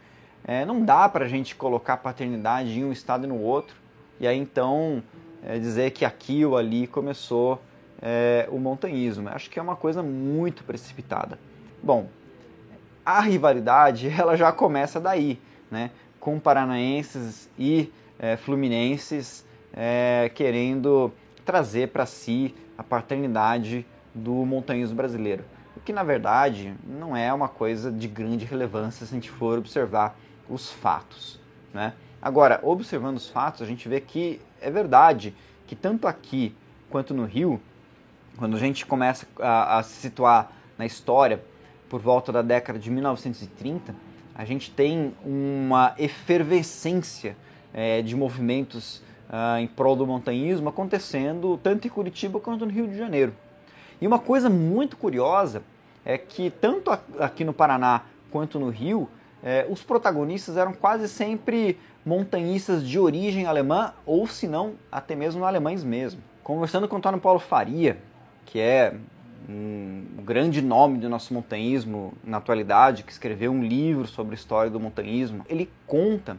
é, 0.44 0.64
não 0.64 0.82
dá 0.82 1.08
para 1.08 1.24
a 1.24 1.28
gente 1.28 1.54
colocar 1.54 1.96
paternidade 1.98 2.78
em 2.78 2.84
um 2.84 2.92
estado 2.92 3.24
e 3.24 3.28
no 3.28 3.40
outro, 3.40 3.76
e 4.20 4.26
aí 4.26 4.38
então 4.38 5.02
é, 5.42 5.58
dizer 5.58 5.90
que 5.90 6.04
aqui 6.04 6.44
ou 6.44 6.56
ali 6.56 6.86
começou 6.86 7.60
é, 8.00 8.48
o 8.50 8.58
montanhismo. 8.58 9.28
Acho 9.28 9.50
que 9.50 9.58
é 9.58 9.62
uma 9.62 9.76
coisa 9.76 10.02
muito 10.02 10.64
precipitada. 10.64 11.38
Bom, 11.82 12.08
a 13.06 13.20
rivalidade 13.20 14.08
ela 14.18 14.36
já 14.36 14.50
começa 14.50 15.00
daí, 15.00 15.40
né? 15.70 15.92
com 16.18 16.40
paranaenses 16.40 17.48
e 17.56 17.92
é, 18.18 18.36
fluminenses 18.36 19.46
é, 19.72 20.28
querendo 20.34 21.12
trazer 21.44 21.88
para 21.88 22.04
si 22.04 22.52
a 22.76 22.82
paternidade 22.82 23.86
do 24.12 24.32
montanhismo 24.44 24.96
brasileiro. 24.96 25.44
O 25.76 25.80
que 25.80 25.92
na 25.92 26.02
verdade 26.02 26.74
não 26.84 27.16
é 27.16 27.32
uma 27.32 27.48
coisa 27.48 27.92
de 27.92 28.08
grande 28.08 28.44
relevância 28.44 29.06
se 29.06 29.14
a 29.14 29.16
gente 29.16 29.30
for 29.30 29.58
observar 29.58 30.18
os 30.48 30.72
fatos. 30.72 31.38
Né? 31.72 31.92
Agora, 32.20 32.58
observando 32.62 33.18
os 33.18 33.28
fatos, 33.28 33.62
a 33.62 33.66
gente 33.66 33.88
vê 33.88 34.00
que 34.00 34.40
é 34.60 34.70
verdade 34.70 35.32
que 35.66 35.76
tanto 35.76 36.08
aqui 36.08 36.56
quanto 36.90 37.14
no 37.14 37.24
Rio, 37.24 37.60
quando 38.36 38.56
a 38.56 38.58
gente 38.58 38.84
começa 38.84 39.26
a, 39.38 39.78
a 39.78 39.82
se 39.82 39.94
situar 39.94 40.50
na 40.76 40.86
história, 40.86 41.40
por 41.88 42.00
volta 42.00 42.32
da 42.32 42.42
década 42.42 42.78
de 42.78 42.90
1930, 42.90 43.94
a 44.34 44.44
gente 44.44 44.70
tem 44.70 45.14
uma 45.24 45.94
efervescência 45.98 47.36
é, 47.72 48.02
de 48.02 48.14
movimentos 48.14 49.02
uh, 49.28 49.58
em 49.58 49.66
prol 49.66 49.96
do 49.96 50.06
montanhismo 50.06 50.68
acontecendo 50.68 51.58
tanto 51.62 51.86
em 51.86 51.90
Curitiba 51.90 52.38
quanto 52.40 52.66
no 52.66 52.72
Rio 52.72 52.86
de 52.88 52.96
Janeiro. 52.96 53.32
E 54.00 54.06
uma 54.06 54.18
coisa 54.18 54.50
muito 54.50 54.96
curiosa 54.96 55.62
é 56.04 56.18
que 56.18 56.50
tanto 56.50 56.90
aqui 57.18 57.44
no 57.44 57.52
Paraná 57.52 58.02
quanto 58.30 58.58
no 58.58 58.68
Rio, 58.68 59.08
é, 59.42 59.66
os 59.68 59.82
protagonistas 59.82 60.56
eram 60.56 60.72
quase 60.72 61.08
sempre 61.08 61.78
montanhistas 62.04 62.86
de 62.86 62.98
origem 62.98 63.46
alemã 63.46 63.92
ou, 64.04 64.26
se 64.26 64.46
não, 64.46 64.74
até 64.90 65.16
mesmo 65.16 65.44
alemães 65.44 65.82
mesmo. 65.82 66.20
Conversando 66.42 66.86
com 66.86 66.96
Antônio 66.96 67.20
Paulo 67.20 67.40
Faria, 67.40 67.98
que 68.44 68.60
é 68.60 68.94
um 69.48 70.22
grande 70.24 70.60
nome 70.60 70.98
do 70.98 71.08
nosso 71.08 71.32
montanhismo 71.32 72.12
na 72.24 72.38
atualidade, 72.38 73.02
que 73.02 73.12
escreveu 73.12 73.52
um 73.52 73.62
livro 73.62 74.06
sobre 74.06 74.34
a 74.34 74.34
história 74.34 74.70
do 74.70 74.80
montanhismo, 74.80 75.44
ele 75.48 75.70
conta 75.86 76.36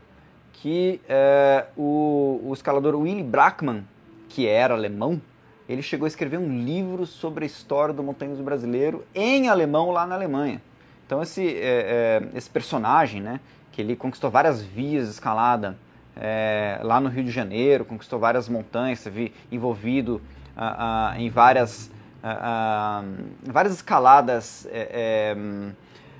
que 0.54 1.00
é, 1.08 1.66
o, 1.78 2.42
o 2.44 2.54
escalador 2.54 2.96
Willy 2.96 3.24
Brackmann, 3.24 3.84
que 4.28 4.48
era 4.48 4.74
alemão, 4.74 5.22
ele 5.70 5.82
chegou 5.82 6.06
a 6.06 6.08
escrever 6.08 6.38
um 6.38 6.64
livro 6.64 7.06
sobre 7.06 7.44
a 7.44 7.48
história 7.48 7.94
do 7.94 8.02
montanhismo 8.02 8.44
brasileiro 8.44 9.06
em 9.14 9.50
alemão 9.50 9.92
lá 9.92 10.06
na 10.06 10.16
Alemanha. 10.16 10.62
Então 11.06 11.22
esse, 11.22 11.46
é, 11.46 12.22
é, 12.34 12.38
esse 12.38 12.50
personagem, 12.50 13.22
né, 13.22 13.40
que 13.72 13.82
ele 13.82 13.96
conquistou 13.96 14.30
várias 14.30 14.62
vias 14.62 15.06
de 15.06 15.14
escalada 15.14 15.78
é, 16.16 16.80
lá 16.82 17.00
no 17.00 17.10
Rio 17.10 17.24
de 17.24 17.32
Janeiro, 17.32 17.86
conquistou 17.86 18.20
várias 18.20 18.50
montanhas, 18.50 19.00
se 19.00 19.32
envolvido 19.52 20.22
ah, 20.56 21.12
ah, 21.14 21.22
em 21.22 21.30
várias 21.30 21.92
uh, 22.24 23.26
várias 23.44 23.74
escaladas, 23.74 24.68
é, 24.72 25.36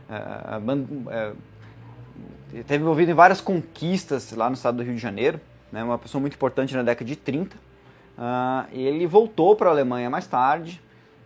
é, 0.10 1.34
teve 2.66 2.84
envolvido 2.84 3.12
em 3.12 3.14
várias 3.14 3.42
conquistas 3.42 4.32
lá 4.32 4.50
no 4.50 4.56
estado 4.56 4.78
do 4.78 4.84
Rio 4.84 4.96
de 4.96 5.02
Janeiro, 5.02 5.40
né, 5.72 5.84
uma 5.84 5.98
pessoa 5.98 6.22
muito 6.22 6.36
importante 6.36 6.76
na 6.76 6.84
década 6.84 7.06
de 7.06 7.16
30. 7.16 7.56
Uh, 7.56 8.68
ele 8.72 9.06
voltou 9.06 9.56
para 9.56 9.70
a 9.70 9.72
Alemanha 9.72 10.10
mais 10.10 10.26
tarde 10.26 10.82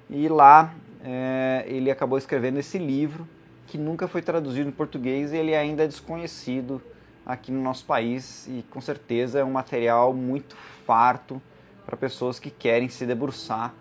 e 0.09 0.27
lá 0.27 0.73
é, 1.03 1.63
ele 1.67 1.89
acabou 1.89 2.17
escrevendo 2.17 2.59
esse 2.59 2.77
livro 2.77 3.27
que 3.67 3.77
nunca 3.77 4.07
foi 4.07 4.21
traduzido 4.21 4.67
em 4.67 4.71
português 4.71 5.31
e 5.31 5.37
ele 5.37 5.55
ainda 5.55 5.83
é 5.83 5.87
desconhecido 5.87 6.81
aqui 7.25 7.51
no 7.51 7.61
nosso 7.61 7.85
país 7.85 8.47
e 8.47 8.65
com 8.69 8.81
certeza 8.81 9.39
é 9.39 9.43
um 9.43 9.51
material 9.51 10.13
muito 10.13 10.55
farto 10.85 11.41
para 11.85 11.95
pessoas 11.95 12.39
que 12.39 12.49
querem 12.49 12.89
se 12.89 13.05
debruçar 13.05 13.73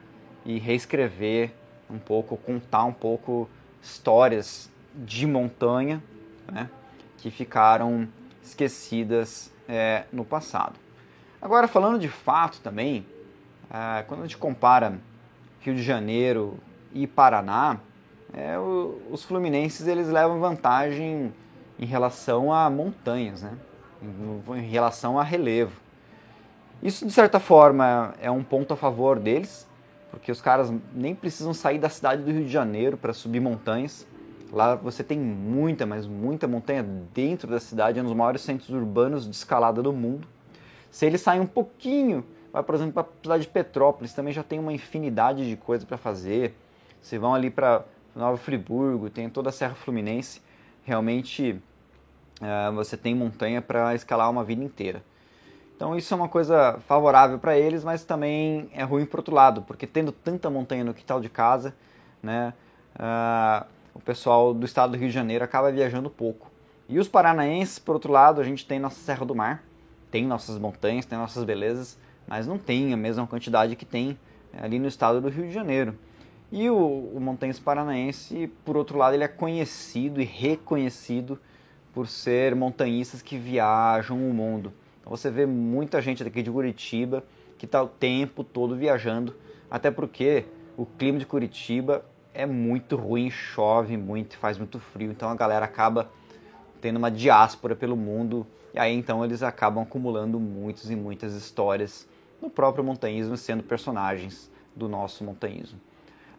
e 0.45 0.59
reescrever 0.59 1.53
um 1.89 1.99
pouco, 1.99 2.37
contar 2.37 2.85
um 2.85 2.93
pouco 2.93 3.49
histórias 3.83 4.71
de 4.95 5.27
montanha 5.27 6.03
né, 6.51 6.69
que 7.19 7.31
ficaram 7.31 8.09
esquecidas 8.43 9.53
é, 9.69 10.05
no 10.13 10.25
passado. 10.25 10.75
Agora, 11.41 11.69
falando 11.69 11.99
de 11.99 12.09
fato 12.09 12.61
também, 12.61 13.07
é, 13.71 14.03
quando 14.03 14.21
a 14.21 14.23
gente 14.25 14.37
compara 14.37 14.99
Rio 15.61 15.75
de 15.75 15.83
Janeiro 15.83 16.59
e 16.93 17.07
Paraná, 17.07 17.79
é, 18.33 18.59
o, 18.59 19.01
os 19.11 19.25
fluminenses 19.25 19.87
eles 19.87 20.09
levam 20.09 20.41
vantagem 20.41 21.33
em 21.79 21.87
relação 21.87 22.53
a 22.53 22.69
montanhas, 22.69 23.43
né? 23.43 23.57
em, 24.03 24.59
em 24.59 24.69
relação 24.69 25.19
a 25.19 25.23
relevo. 25.23 25.73
Isso, 26.83 27.07
de 27.07 27.13
certa 27.13 27.39
forma, 27.39 28.15
é 28.21 28.31
um 28.31 28.43
ponto 28.43 28.73
a 28.73 28.77
favor 28.77 29.19
deles, 29.19 29.69
porque 30.11 30.31
os 30.31 30.41
caras 30.41 30.73
nem 30.93 31.15
precisam 31.15 31.55
sair 31.55 31.79
da 31.79 31.89
cidade 31.89 32.23
do 32.23 32.31
Rio 32.31 32.45
de 32.45 32.51
Janeiro 32.51 32.97
para 32.97 33.13
subir 33.13 33.41
montanhas. 33.41 34.07
Lá 34.53 34.75
você 34.75 35.05
tem 35.05 35.19
muita, 35.19 35.87
mas 35.87 36.07
muita 36.07 36.49
montanha 36.49 36.83
dentro 37.15 37.49
da 37.49 37.61
cidade, 37.61 37.99
é 37.99 38.03
um 38.03 38.05
dos 38.05 38.15
maiores 38.15 38.43
centros 38.43 38.71
urbanos 38.71 39.25
de 39.25 39.35
escalada 39.35 39.81
do 39.83 39.93
mundo. 39.93 40.27
Se 40.91 41.07
eles 41.07 41.21
saem 41.21 41.41
um 41.41 41.47
pouquinho, 41.47 42.25
vai 42.53 42.63
por 42.63 42.75
exemplo 42.75 42.95
para 42.95 43.03
a 43.03 43.23
cidade 43.23 43.43
de 43.45 43.49
Petrópolis, 43.49 44.13
também 44.13 44.33
já 44.33 44.43
tem 44.43 44.59
uma 44.59 44.73
infinidade 44.73 45.49
de 45.49 45.57
coisas 45.57 45.87
para 45.87 45.97
fazer. 45.97 46.55
Se 47.01 47.17
vão 47.17 47.33
ali 47.33 47.49
para 47.49 47.85
Nova 48.15 48.37
Friburgo, 48.37 49.09
tem 49.09 49.31
toda 49.31 49.51
a 49.51 49.53
Serra 49.53 49.75
Fluminense, 49.75 50.43
realmente 50.83 51.53
uh, 52.41 52.73
você 52.75 52.97
tem 52.97 53.15
montanha 53.15 53.63
para 53.63 53.95
escalar 53.95 54.29
uma 54.29 54.43
vida 54.43 54.65
inteira. 54.65 55.03
Então 55.81 55.97
isso 55.97 56.13
é 56.13 56.17
uma 56.19 56.29
coisa 56.29 56.79
favorável 56.87 57.39
para 57.39 57.59
eles, 57.59 57.83
mas 57.83 58.05
também 58.05 58.69
é 58.75 58.83
ruim 58.83 59.07
por 59.07 59.21
outro 59.21 59.35
lado, 59.35 59.63
porque 59.63 59.87
tendo 59.87 60.13
tanta 60.13 60.51
montanha 60.51 60.85
no 60.85 60.93
quintal 60.93 61.23
de 61.23 61.31
casa, 61.31 61.75
né, 62.23 62.53
uh, 62.97 63.67
o 63.95 63.99
pessoal 63.99 64.53
do 64.53 64.67
estado 64.67 64.91
do 64.91 64.99
Rio 64.99 65.09
de 65.09 65.15
Janeiro 65.15 65.43
acaba 65.43 65.73
viajando 65.73 66.11
pouco. 66.11 66.51
E 66.87 66.99
os 66.99 67.09
paranaenses, 67.09 67.79
por 67.79 67.95
outro 67.95 68.13
lado, 68.13 68.43
a 68.43 68.45
gente 68.45 68.67
tem 68.67 68.79
nossa 68.79 69.01
Serra 69.01 69.25
do 69.25 69.35
Mar, 69.35 69.65
tem 70.11 70.27
nossas 70.27 70.59
montanhas, 70.59 71.07
tem 71.07 71.17
nossas 71.17 71.45
belezas, 71.45 71.97
mas 72.29 72.47
não 72.47 72.59
tem 72.59 72.93
a 72.93 72.97
mesma 72.99 73.27
quantidade 73.27 73.75
que 73.75 73.87
tem 73.87 74.19
ali 74.61 74.79
no 74.79 74.87
estado 74.87 75.19
do 75.19 75.31
Rio 75.31 75.47
de 75.47 75.53
Janeiro. 75.55 75.97
E 76.53 76.69
o, 76.69 76.77
o 76.77 77.39
Paranaense, 77.65 78.53
por 78.67 78.77
outro 78.77 78.99
lado, 78.99 79.15
ele 79.15 79.25
é 79.25 79.29
conhecido 79.29 80.21
e 80.21 80.25
reconhecido 80.27 81.41
por 81.95 82.07
ser 82.07 82.55
montanhistas 82.55 83.23
que 83.23 83.39
viajam 83.39 84.19
o 84.19 84.35
mundo. 84.35 84.75
Você 85.11 85.29
vê 85.29 85.45
muita 85.45 86.01
gente 86.01 86.23
daqui 86.23 86.41
de 86.41 86.53
Curitiba 86.53 87.25
que 87.59 87.67
está 87.67 87.83
o 87.83 87.89
tempo 87.89 88.45
todo 88.45 88.77
viajando, 88.77 89.35
até 89.69 89.91
porque 89.91 90.45
o 90.77 90.87
clima 90.87 91.19
de 91.19 91.27
Curitiba 91.27 92.05
é 92.33 92.47
muito 92.47 92.95
ruim, 92.95 93.29
chove 93.29 93.97
muito, 93.97 94.39
faz 94.39 94.57
muito 94.57 94.79
frio, 94.79 95.11
então 95.11 95.29
a 95.29 95.35
galera 95.35 95.65
acaba 95.65 96.09
tendo 96.81 96.97
uma 96.97 97.11
diáspora 97.11 97.75
pelo 97.75 97.97
mundo 97.97 98.47
e 98.73 98.79
aí 98.79 98.95
então 98.95 99.25
eles 99.25 99.43
acabam 99.43 99.83
acumulando 99.83 100.39
muitas 100.39 100.89
e 100.91 100.95
muitas 100.95 101.35
histórias 101.35 102.09
no 102.41 102.49
próprio 102.49 102.85
montanhismo, 102.85 103.37
sendo 103.37 103.65
personagens 103.65 104.49
do 104.77 104.89
nosso 104.89 105.25
montanhismo. 105.25 105.81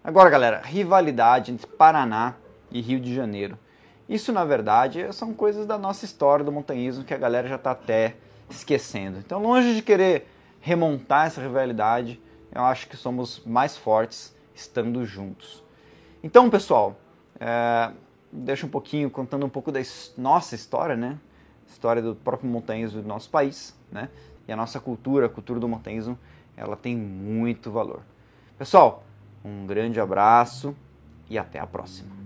Agora, 0.02 0.30
galera, 0.30 0.62
rivalidade 0.64 1.52
entre 1.52 1.68
Paraná 1.68 2.36
e 2.72 2.80
Rio 2.80 3.02
de 3.02 3.14
Janeiro. 3.14 3.60
Isso, 4.08 4.32
na 4.32 4.46
verdade, 4.46 5.12
são 5.12 5.34
coisas 5.34 5.66
da 5.66 5.78
nossa 5.78 6.06
história 6.06 6.44
do 6.46 6.54
montanhismo 6.54 7.04
que 7.04 7.14
a 7.14 7.18
galera 7.18 7.50
já 7.50 7.56
está 7.58 7.72
até 7.72 8.16
esquecendo. 8.52 9.20
Então, 9.20 9.42
longe 9.42 9.76
de 9.76 9.82
querer 9.82 10.28
remontar 10.60 11.28
essa 11.28 11.42
rivalidade, 11.42 12.20
eu 12.54 12.64
acho 12.64 12.88
que 12.88 12.96
somos 12.96 13.42
mais 13.46 13.78
fortes 13.78 14.36
estando 14.54 15.06
juntos. 15.06 15.64
Então, 16.24 16.50
pessoal, 16.50 17.00
é, 17.40 17.92
deixa 18.32 18.66
um 18.66 18.70
pouquinho 18.70 19.10
contando 19.10 19.46
um 19.46 19.50
pouco 19.50 19.72
da 19.72 19.80
nossa 20.18 20.56
história, 20.56 20.96
né? 20.96 21.18
História 21.68 22.02
do 22.02 22.16
próprio 22.16 22.50
montanhismo 22.50 23.02
do 23.02 23.08
nosso 23.08 23.30
país, 23.30 23.76
né? 23.92 24.10
E 24.48 24.52
a 24.52 24.56
nossa 24.56 24.80
cultura, 24.80 25.26
a 25.26 25.30
cultura 25.30 25.60
do 25.60 25.68
montanhismo, 25.68 26.18
ela 26.56 26.76
tem 26.76 26.96
muito 26.96 27.72
valor. 27.72 28.02
Pessoal, 28.58 29.04
um 29.44 29.66
grande 29.66 30.00
abraço 30.00 30.76
e 31.30 31.38
até 31.38 31.60
a 31.60 31.66
próxima. 31.66 32.21